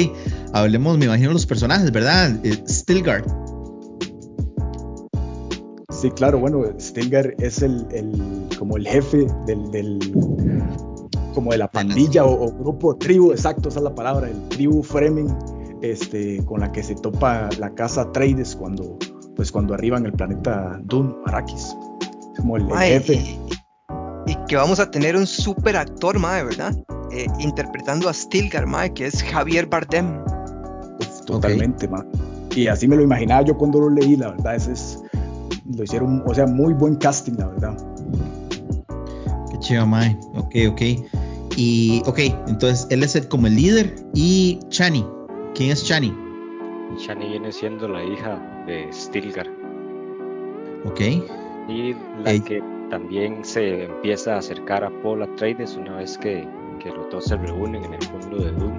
[0.52, 2.40] hablemos, me imagino, los personajes, ¿verdad?
[2.46, 3.26] Eh, Stilgard.
[5.90, 9.98] Sí, claro, bueno, Stilgar es el, el- como el jefe del, del-
[11.34, 14.82] como de la pandilla o, o grupo, tribu, exacto, esa es la palabra, el tribu
[14.82, 15.36] Fremen,
[15.82, 18.96] este, con la que se topa la casa Trades cuando,
[19.36, 21.76] pues cuando arriban el planeta Dune, Arrakis.
[22.36, 23.14] Como el, jefe.
[23.14, 26.74] y, y que vamos a tener un super actor, mae, ¿verdad?
[27.12, 30.20] Eh, interpretando a Stilgar, mae, que es Javier Bardem.
[31.00, 32.08] Uf, totalmente, man.
[32.56, 35.02] Y así me lo imaginaba yo cuando lo leí, la verdad, ese es,
[35.76, 37.76] lo hicieron, o sea, muy buen casting, la verdad.
[39.50, 40.18] Qué chido, mae.
[40.34, 40.82] Ok, ok.
[41.56, 43.94] Y, ok, entonces él es el, como el líder.
[44.14, 45.04] Y Chani.
[45.54, 46.12] ¿Quién es Chani?
[46.98, 49.48] Shani viene siendo la hija de Stilgar
[50.84, 51.00] Ok.
[51.68, 52.40] y la Ey.
[52.40, 56.46] que también se empieza a acercar a Paul Atreides una vez que,
[56.82, 58.76] que los dos se reúnen en el mundo de Dune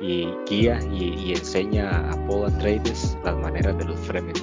[0.00, 4.34] y guía y, y enseña a Paul Atreides las maneras de los Fremen.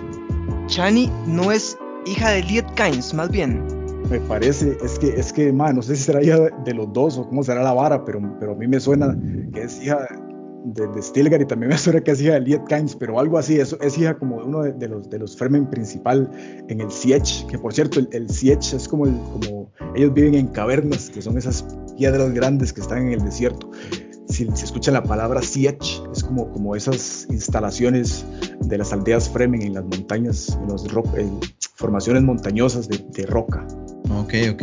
[0.68, 3.66] Chani no es hija de Liet Kynes, más bien.
[4.10, 7.18] Me parece, es que, es que, man, no sé si será hija de, los dos
[7.18, 9.18] o cómo será la vara, pero, pero a mí me suena
[9.52, 10.08] que es hija
[10.66, 13.38] de, de Stilgar y también me suena que es hija de Liet Kynes, pero algo
[13.38, 16.30] así, es, es hija como de uno de, de los, de los Fremen principal
[16.68, 20.36] en el Siege, que por cierto, el, el Siege es como, el, como, ellos viven
[20.36, 21.66] en cavernas, que son esas
[21.98, 23.72] piedras grandes que están en el desierto.
[24.28, 28.26] Si se escucha la palabra Siege, es como, como esas instalaciones
[28.60, 30.84] de las aldeas Fremen en las montañas, en las
[31.76, 33.66] formaciones montañosas de, de roca.
[34.26, 34.62] Ok, ok.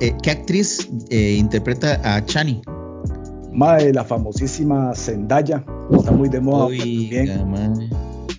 [0.00, 2.62] Eh, ¿Qué actriz eh, interpreta a Chani?
[3.52, 5.62] Mae, la famosísima Zendaya,
[5.94, 7.30] está muy de moda también,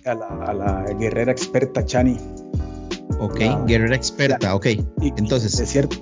[0.04, 2.16] a la, a la guerrera experta Chani.
[3.20, 4.66] Ok, La- guerrera experta, ok.
[4.66, 4.82] Y-
[5.16, 5.96] Entonces, Es cierto,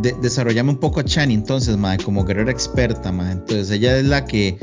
[0.00, 3.32] de- desarrollame un poco a Chani, entonces, mae, como guerrera experta, mae.
[3.32, 4.56] Entonces, ella es la que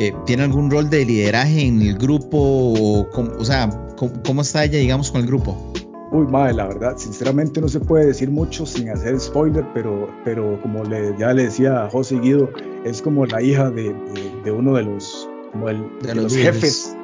[0.00, 4.78] eh, tiene algún rol de lideraje en el grupo, o, sea, ¿cómo, cómo está ella,
[4.78, 5.72] digamos, con el grupo?
[6.10, 10.60] Uy, mae, la verdad, sinceramente no se puede decir mucho sin hacer spoiler, pero, pero
[10.62, 12.50] como le, ya le decía a José Guido,
[12.84, 16.34] es como la hija de, de- de uno de los, como el- De de los
[16.36, 16.96] jefes.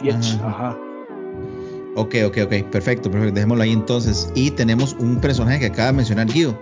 [0.00, 0.48] Siege, Ajá.
[0.48, 0.78] ajá.
[1.96, 4.30] Ok, ok, ok, perfecto, perfecto, dejémoslo ahí entonces.
[4.34, 6.58] Y tenemos un personaje que acaba de mencionar Guido,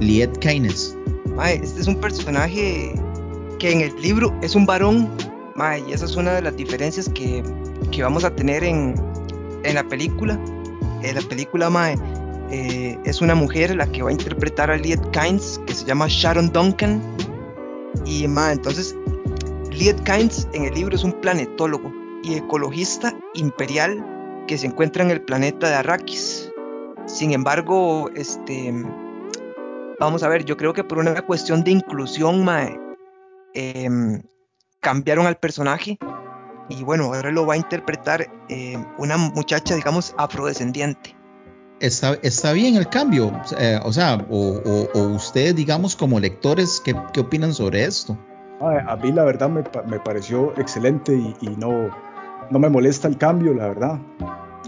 [0.00, 0.96] Liet Kynes.
[1.36, 2.92] Mae, este es un personaje
[3.60, 5.08] que en el libro es un varón,
[5.54, 7.42] mae, y esa es una de las diferencias que,
[7.92, 8.94] que vamos a tener en,
[9.62, 10.36] en la película.
[11.02, 11.96] En la película, mae,
[12.50, 16.06] eh, es una mujer la que va a interpretar a Liet Kynes, que se llama
[16.08, 17.02] Sharon Duncan.
[18.04, 18.94] Y, mae, entonces,
[19.70, 21.92] Liet Kynes en el libro es un planetólogo
[22.22, 26.50] y ecologista imperial que se encuentra en el planeta de Arrakis.
[27.06, 28.72] Sin embargo, este,
[29.98, 32.78] vamos a ver, yo creo que por una cuestión de inclusión, mae,
[33.54, 34.22] em,
[34.80, 35.98] cambiaron al personaje
[36.68, 41.16] y bueno, ahora lo va a interpretar eh, una muchacha, digamos, afrodescendiente.
[41.80, 46.80] Está, está bien el cambio, eh, o sea, o, o- o ustedes, digamos, como lectores,
[46.84, 48.16] ¿qué, qué opinan sobre esto?
[48.60, 51.90] A mí la verdad me, me pareció excelente y, y no,
[52.50, 53.98] no me molesta el cambio, la verdad.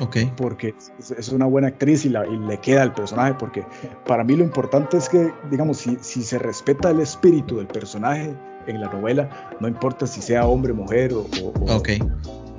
[0.00, 0.74] Ok, porque
[1.18, 3.64] es, una buena actriz y, la- y le queda el personaje, porque
[4.06, 8.34] para mí lo importante es que, digamos, si, si se respeta el espíritu del personaje
[8.66, 9.30] en la novela,
[9.60, 11.26] no importa si sea hombre, mujer o...
[11.42, 11.90] o- ok,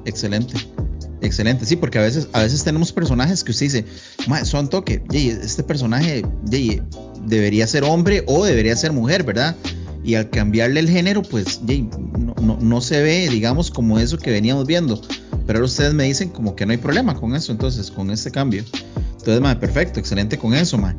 [0.06, 0.56] excelente.
[1.22, 3.86] Excelente, sí, porque a veces, a veces tenemos personajes que usted dice,
[4.28, 6.24] "Ma, son toque, este personaje
[7.26, 9.56] debería ser hombre o debería ser mujer, ¿verdad?
[10.04, 14.30] Y al cambiarle el género, pues no, no- no se ve, digamos, como eso que
[14.30, 15.02] veníamos viendo.
[15.46, 18.64] Pero ustedes me dicen como que no hay problema con eso, entonces, con este cambio.
[19.12, 20.96] Entonces, ma, perfecto, excelente con eso, ma.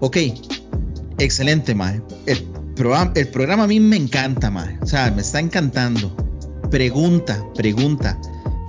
[0.00, 0.16] Ok,
[1.18, 2.00] excelente, ma.
[2.26, 4.78] El programa, a mí me encanta, ma.
[4.80, 6.14] O sea, me está encantando.
[6.70, 8.18] Pregunta, pregunta.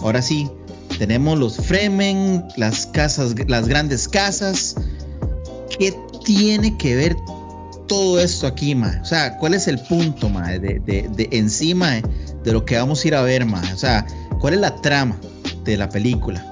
[0.01, 0.49] Ahora sí,
[0.97, 4.75] tenemos los Fremen, las casas, las grandes casas.
[5.77, 5.93] ¿Qué
[6.25, 7.15] tiene que ver
[7.87, 8.99] todo esto aquí, ma?
[9.01, 12.01] O sea, ¿cuál es el punto, ma, de, de, encima
[12.43, 13.61] de, lo que vamos a ir a ver, ma?
[13.73, 14.05] O sea,
[14.39, 15.17] ¿cuál es la trama
[15.63, 16.45] de la película?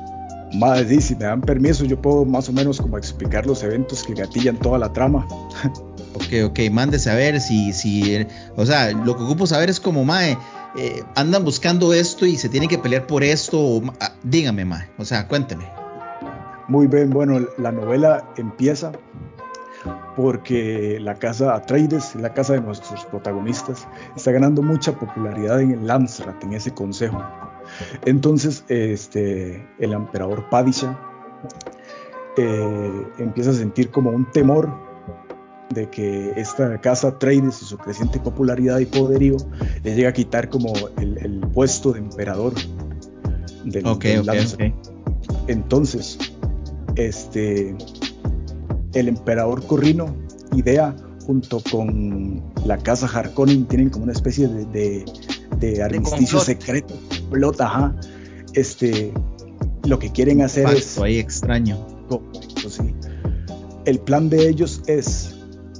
[0.54, 4.14] Madre, si me dan permiso, yo puedo más o menos como explicar los eventos que
[4.14, 5.28] gatillan toda la trama.
[6.14, 8.26] ok, ok, mándese a ver si, si,
[8.56, 10.38] o sea, lo que ocupo saber es como, mae,
[10.78, 14.90] eh, andan buscando esto y se tienen que pelear por esto, o, ah, dígame, mae,
[14.98, 15.66] o sea, cuénteme.
[16.70, 18.92] Muy bien, bueno, la novela empieza
[20.16, 25.88] porque la casa Atreides, la casa de nuestros protagonistas, está ganando mucha popularidad en el
[25.88, 27.22] Landsrat, en ese consejo.
[28.06, 31.00] Entonces, este, el emperador Padisha
[32.38, 34.70] eh, empieza a sentir como un temor
[35.74, 39.38] de que esta casa Atreides y su creciente popularidad y poderío
[39.84, 42.54] le llega a quitar como el, puesto de emperador
[43.66, 44.22] del, okay,
[45.48, 46.18] Entonces,
[46.96, 47.76] este,
[48.94, 50.16] el emperador Corrino,
[50.56, 50.96] Idea,
[51.26, 55.06] junto con la casa Harkonnen, tienen como una especie de, de,
[55.84, 56.94] armisticio secreto,
[57.30, 57.96] plota,
[58.54, 59.14] Este,
[59.86, 60.98] lo que quieren hacer es.
[61.00, 61.78] ahí extraño.
[63.86, 65.36] El plan de ellos es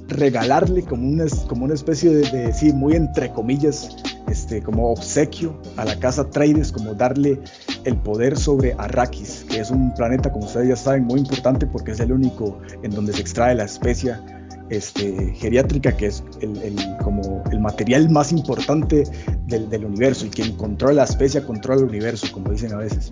[0.08, 3.96] regalarle como una, como una especie de, de, sí, muy entre comillas,
[4.28, 7.38] este, como obsequio a la casa Traides, como darle
[7.84, 11.92] el poder sobre Arrakis, que es un planeta, como ustedes ya saben, muy importante porque
[11.92, 14.22] es el único en donde se extrae la especia
[14.70, 19.04] este, geriátrica, que es el, como el material más importante
[19.46, 23.10] del, universo, y quien controla la especia controla el universo, como dicen a veces.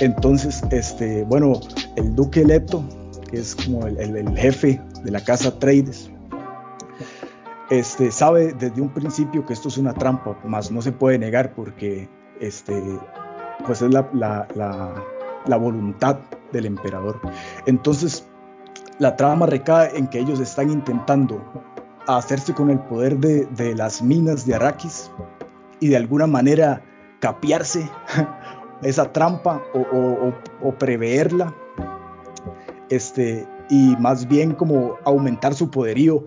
[0.00, 1.60] Entonces, este, bueno,
[1.96, 2.84] el duque Leto,
[3.30, 6.10] que es como el, el jefe de la casa Trades,
[7.70, 11.54] este, sabe desde un principio que esto es una trampa, más no se puede negar
[11.54, 12.08] porque
[12.40, 12.82] este,
[13.66, 14.48] pues es la, la,
[15.46, 16.18] la, voluntad
[16.52, 17.20] del emperador.
[17.66, 18.26] Entonces,
[18.98, 21.42] la trama recae en que ellos están intentando
[22.06, 25.10] hacerse con el poder de, de las minas de Arrakis
[25.80, 26.82] y de alguna manera
[27.20, 27.88] capiarse
[28.82, 31.54] esa trampa o, o, o, preverla
[32.88, 36.24] este, y más bien como aumentar su poderío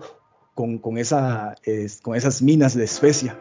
[0.54, 1.56] con, con, esa,
[2.02, 3.38] con esas minas de especia.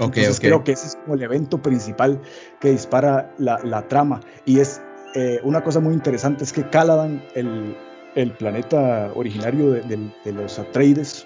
[0.00, 2.20] Okay, Entonces creo que ese es como el evento principal
[2.60, 4.20] que dispara la, la trama.
[4.44, 4.80] Y es
[5.16, 7.76] eh, una cosa muy interesante, es que Caladan, el,
[8.18, 11.24] el planeta originario de, de, de, los Atreides,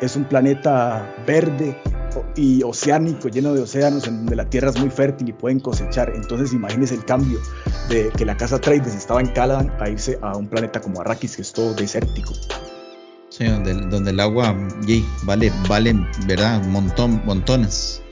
[0.00, 1.76] es un planeta verde
[2.36, 6.12] y oceánico, lleno de océanos, en donde la tierra es muy fértil y pueden cosechar.
[6.14, 7.40] Entonces imagínense el cambio
[7.88, 11.34] de que la casa Atreides estaba en Caladan a irse a un planeta como Arrakis,
[11.34, 12.32] que es todo desértico.
[13.28, 14.54] Sí, donde, donde el agua
[15.24, 15.94] vale, vale,
[16.26, 16.62] ¿verdad?
[16.64, 18.02] Un montón, montones.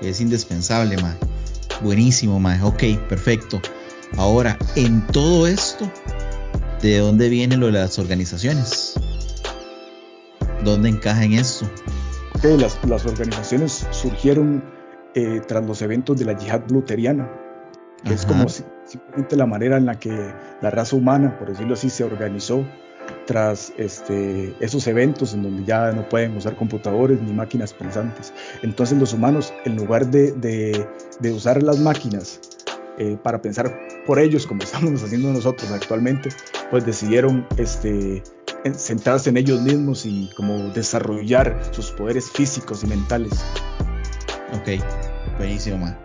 [0.00, 1.14] Es indispensable, ma.
[1.82, 2.58] Buenísimo, ma.
[2.64, 3.60] Ok, perfecto.
[4.16, 5.90] Ahora, en todo esto,
[6.82, 8.94] ¿de dónde viene lo de las organizaciones?
[10.64, 11.68] ¿Dónde encaja en esto?
[12.36, 14.62] Okay, las, las, organizaciones surgieron
[15.14, 17.28] eh, tras los eventos de la yihad bluteriana.
[18.04, 21.90] Es como si, simplemente la manera en la que la raza humana, por decirlo así,
[21.90, 22.64] se organizó
[23.26, 28.32] tras este, esos eventos en donde ya no pueden usar computadores ni máquinas pensantes.
[28.62, 32.40] Entonces los humanos, en lugar de, de, usar las máquinas
[32.98, 36.30] eh, para pensar por ellos, como estamos haciendo nosotros actualmente,
[36.70, 38.22] pues decidieron este,
[38.74, 43.32] centrarse en ellos mismos y como desarrollar sus poderes físicos y mentales.
[44.54, 44.82] Ok,
[45.38, 45.98] buenísimo, man.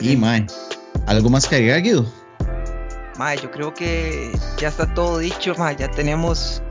[0.00, 0.46] Y, man,
[1.06, 2.06] ¿algo más que agregar, Guido?
[3.18, 6.62] Mae, yo creo que ya está todo dicho, mae, ya tenemos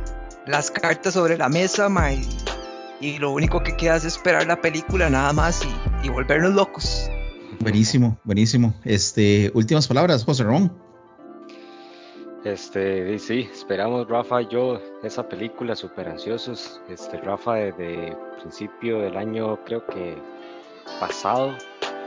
[0.45, 2.21] las cartas sobre la mesa, mae,
[2.99, 5.61] y, lo único que queda es esperar la película nada más
[6.03, 7.09] y, volvernos locos.
[7.59, 8.73] Buenísimo, buenísimo.
[8.83, 10.71] Este, últimas palabras, José Ramón.
[12.43, 16.79] Este, sí, esperamos Rafa y yo esa película, súper ansiosos.
[16.89, 20.15] Este, Rafa desde principio del año, creo que
[20.99, 21.57] pasado,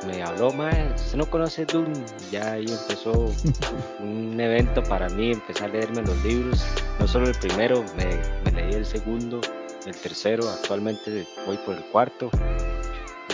[0.06, 1.92] me habló, mae, usted no conoce Doom,
[2.30, 3.32] ya ahí empezó
[4.00, 6.64] un evento para mí, empecé a leerme los libros,
[7.00, 9.40] no solo el primero, me, leí el segundo,
[9.86, 12.30] el tercero, actualmente voy por el cuarto,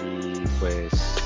[0.02, 1.23] y pues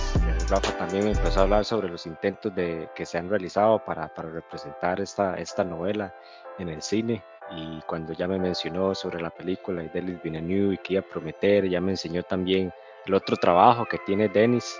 [0.48, 4.30] Rafa también empezó a hablar sobre los intentos de, que se han realizado para, para
[4.30, 6.14] representar esta, esta novela
[6.58, 10.78] en el cine, y cuando ya me mencionó sobre la película de Delis Villeneuve y
[10.78, 12.70] que iba a prometer, ya me enseñó también
[13.06, 14.78] el otro trabajo que tiene Dennis,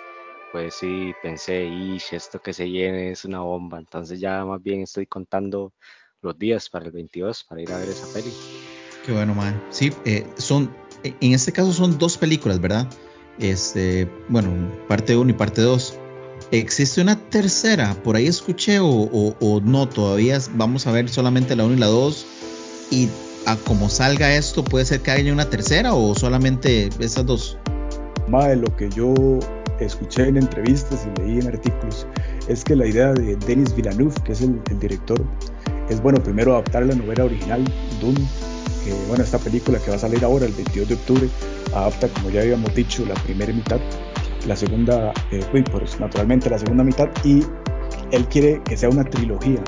[0.52, 3.78] pues sí, pensé, y esto que se viene es una bomba.
[3.78, 5.72] Entonces ya más bien estoy contando
[6.20, 8.32] los días para el 22 para ir a ver esa peli.
[9.04, 9.62] Qué bueno, man.
[9.70, 12.86] Sí, eh, son, eh, en este caso son dos películas, ¿verdad?
[13.38, 14.50] Este, bueno,
[14.88, 15.94] parte 1 y parte 2.
[16.50, 17.94] ¿Existe una tercera?
[18.02, 21.86] Por ahí escuché o, o, no, todavía vamos a ver solamente la 1 y la
[21.86, 22.26] 2.
[22.90, 23.08] Y
[23.46, 27.58] a como salga esto, puede ser que haya una tercera o solamente esas dos?
[28.28, 29.14] De lo que yo
[29.80, 32.06] escuché en entrevistas y leí en artículos,
[32.46, 35.18] es que la idea de Denis Villeneuve, que es el, director,
[35.88, 37.64] es bueno, primero adaptar la novela original,
[38.00, 38.20] Dune,
[38.84, 41.28] que bueno, esta película que va a salir ahora el 22 de octubre,
[41.74, 43.80] adapta, como ya habíamos dicho, la primera mitad,
[44.46, 47.44] la segunda, eh, pues naturalmente la segunda mitad, y
[48.10, 49.62] él quiere que sea una trilogía.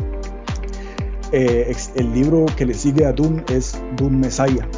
[1.32, 4.68] Eh, el libro que le sigue a Dune es Dune Messiah,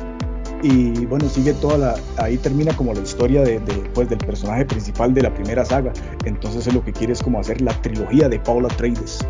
[0.62, 3.58] y bueno, sigue toda la, ahí termina como la historia de,
[3.94, 5.92] pues, del personaje principal de la primera saga,
[6.24, 9.26] entonces es lo que quiere es como hacer la trilogía de Paula Trades.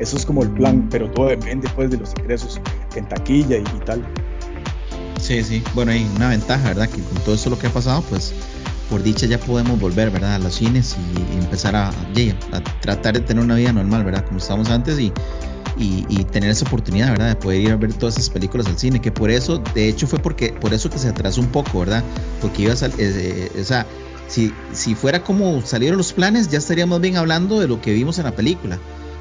[0.00, 0.88] Eso es como el plan, mm.
[0.90, 2.60] pero todo depende pues de los ingresos
[2.94, 4.04] en taquilla y, tal.
[5.18, 6.88] Sí, sí, bueno, hay una ventaja, ¿verdad?
[6.88, 8.32] Que con todo esto lo que ha pasado, pues
[8.88, 10.36] por dicha ya podemos volver, ¿verdad?
[10.36, 14.24] A los cines y, empezar a, a, tratar de tener una vida normal, ¿verdad?
[14.24, 15.12] Como estábamos antes y
[15.78, 17.28] y, tener esa oportunidad, ¿verdad?
[17.28, 20.06] De poder ir a ver todas esas películas al cine, que por eso, de hecho
[20.06, 22.02] fue porque, por eso que se atrasó un poco, ¿verdad?
[22.40, 23.86] Porque iba a salir, eh, o sea,
[24.26, 28.18] si, si fuera como salieron los planes, ya estaríamos bien hablando de lo que vimos
[28.18, 28.78] en la película,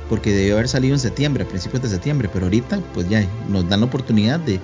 [0.09, 3.67] porque debió haber salido en septiembre, a principios de septiembre, pero ahorita pues ya nos
[3.69, 4.59] dan la oportunidad de,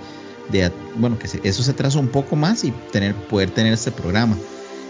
[0.49, 4.37] de bueno, que eso se atrasó un poco más y tener, poder tener este programa.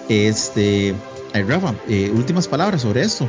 [0.10, 0.94] Este,
[1.34, 3.28] Rafa, eh, últimas palabras sobre esto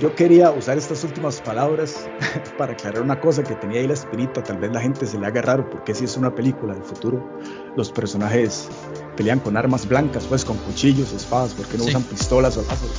[0.00, 2.06] yo quería usar estas últimas palabras
[2.58, 4.42] para aclarar una cosa que tenía ahí la espinita.
[4.42, 7.40] Tal vez la gente se le haga raro porque si es una película del futuro,
[7.74, 8.68] los personajes
[9.16, 12.96] pelean con armas blancas, pues con cuchillos, espadas, porque no usan pistolas o láseres.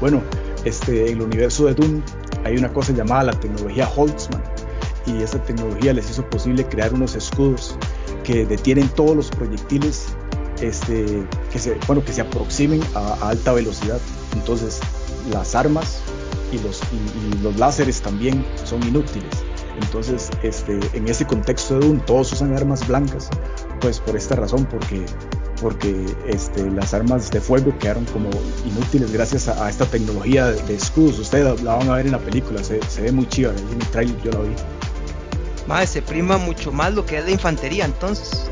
[0.00, 0.22] Bueno,
[0.64, 2.02] este, en el universo de Doom
[2.44, 4.53] hay una cosa llamada la tecnología Holtzman
[5.06, 7.76] y esa tecnología les hizo posible crear unos escudos
[8.22, 10.06] que detienen todos los proyectiles
[10.60, 14.00] este, que, se, bueno, que se aproximen a alta velocidad.
[14.34, 14.80] Entonces,
[15.30, 16.00] las armas
[16.52, 19.30] y los, y, los láseres también son inútiles.
[19.80, 23.28] Entonces, este, en ese contexto de un todos usan armas blancas,
[23.80, 25.04] pues por esta razón, porque,
[25.60, 28.30] porque este, las armas de fuego quedaron como
[28.64, 31.18] inútiles gracias a, esta tecnología de, escudos.
[31.18, 34.16] Ustedes la van a ver en la película, se, ve muy chiva, en el trailer
[34.22, 34.54] yo la vi.
[35.66, 38.50] Más, se prima mucho más lo que es la infantería entonces.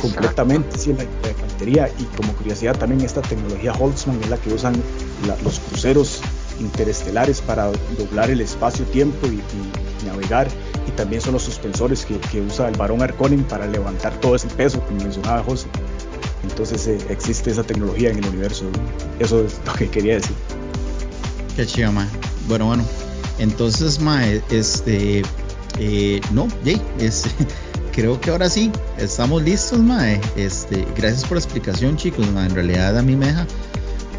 [0.00, 4.74] Completamente, sí, la, infantería y como curiosidad también esta tecnología Holtzman es la que usan
[5.44, 6.20] los cruceros
[6.60, 9.40] interestelares para doblar el espacio-tiempo y,
[10.06, 10.46] navegar
[10.86, 14.80] y también son los suspensores que, usa el varón Arconin para levantar todo ese peso
[14.80, 15.66] como mencionaba José.
[16.42, 18.66] Entonces eh, existe esa tecnología en el universo.
[19.18, 20.36] Eso es lo que quería decir.
[21.56, 22.06] Qué chido, ma.
[22.46, 22.84] Bueno, bueno.
[23.38, 25.22] Entonces, ma, este,
[25.78, 27.24] eh, no, Jay, es,
[27.92, 30.20] creo que ahora sí, estamos listos, mae.
[30.36, 33.46] Este, gracias por la explicación, chicos, En realidad a mí me deja,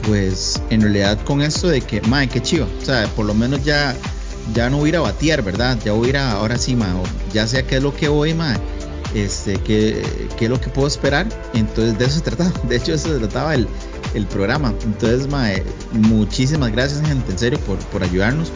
[0.05, 2.67] pues, en realidad con esto de que, mae, qué chido.
[2.81, 3.95] O sea, por lo menos ya,
[4.53, 5.77] ya no voy a ir a batear, ¿verdad?
[5.83, 6.91] Ya voy a ir a, ahora sí, mae,
[7.33, 8.57] ya sé qué es lo que voy, mae.
[9.13, 10.03] Este, qué,
[10.37, 11.27] qué es lo que puedo esperar.
[11.53, 12.51] Entonces, de eso se trataba.
[12.67, 13.67] De hecho, eso se trataba el,
[14.13, 14.73] el programa.
[14.83, 18.51] Entonces, mae, muchísimas gracias, gente, en serio, por, por ayudarnos.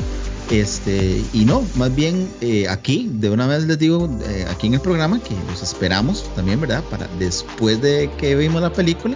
[0.51, 4.73] Este, y no, más bien eh, aquí, de una vez les digo, eh, aquí en
[4.73, 6.83] el programa, que los esperamos también, ¿verdad?
[6.91, 9.15] Para después de que vimos la película,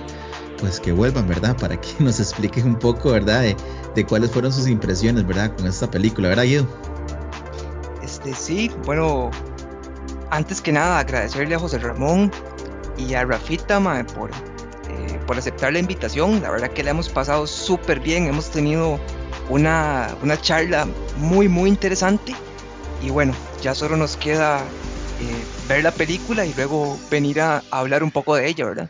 [0.60, 1.58] pues que vuelvan, ¿verdad?
[1.60, 3.44] Para que nos expliquen un poco, ¿verdad?
[3.94, 5.54] De, cuáles fueron sus impresiones, ¿verdad?
[5.58, 6.68] Con esta película, ¿verdad, Guido?
[8.02, 9.30] Este, sí, bueno,
[10.30, 12.32] antes que nada agradecerle a José Ramón
[12.98, 13.82] y a Rafita,
[14.16, 16.42] por, eh, por aceptar la invitación.
[16.42, 19.00] La verdad que la hemos pasado súper bien, hemos tenido
[19.50, 20.88] una, una charla
[21.18, 22.34] muy muy interesante
[23.02, 24.66] y bueno, ya solo nos queda
[25.22, 28.90] eh, ver la película y luego venir a, hablar un poco de ella, ¿verdad?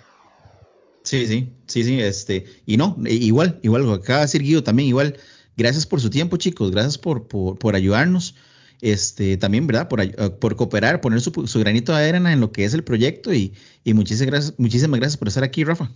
[1.04, 4.90] Sí, sí, sí, sí, este, y no, e, igual, igual acaba de decir Guido también,
[4.90, 5.18] igual,
[5.58, 8.36] gracias por su tiempo, chicos, gracias por, por, ayudarnos,
[8.82, 9.88] este, también, ¿verdad?
[9.88, 13.34] Por, eh, por cooperar, poner su, granito de arena en lo que es el proyecto
[13.34, 13.54] y,
[13.84, 15.92] y muchísimas gracias, muchísimas gracias por estar aquí, Rafa.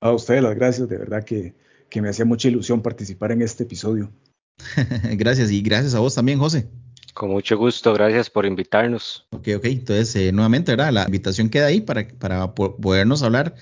[0.00, 1.54] A ustedes las gracias, de verdad que
[1.90, 4.10] que me hacía mucha ilusión participar en este episodio.
[5.16, 6.68] gracias y gracias a vos también, José.
[7.12, 9.26] Con mucho gusto, gracias por invitarnos.
[9.30, 10.92] Ok, ok, entonces eh, nuevamente, ¿verdad?
[10.92, 13.54] La invitación queda ahí para, para podernos hablar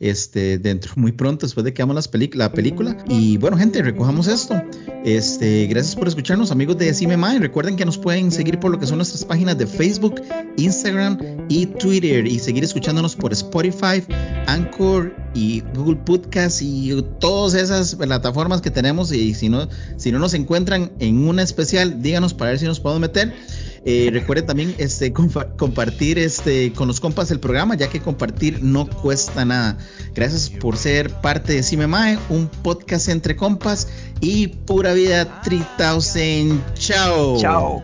[0.00, 3.04] este, dentro muy pronto, después de que hagamos la película.
[3.08, 4.60] Y bueno, gente, recojamos esto.
[5.04, 7.16] Este, gracias por escucharnos, amigos de Decime.
[7.38, 10.20] Recuerden que nos pueden seguir por lo que son nuestras páginas de Facebook,
[10.56, 11.18] Instagram
[11.48, 12.26] y Twitter.
[12.26, 14.02] Y seguir escuchándonos por Spotify,
[14.46, 16.90] Anchor y Google Podcast y
[17.20, 19.12] todas esas plataformas que tenemos.
[19.12, 22.80] Y si no, si no nos encuentran en una especial, díganos para ver si nos
[22.80, 23.32] podemos meter.
[23.86, 28.88] Eh, recuerden también este, compartir este, con los compas el programa, ya que compartir no
[28.88, 29.76] cuesta nada.
[30.14, 33.88] Gracias por ser parte de Cimemae, un podcast entre compas
[34.20, 36.62] y pura vida 3000.
[36.74, 37.38] Chao.
[37.38, 37.82] Chao.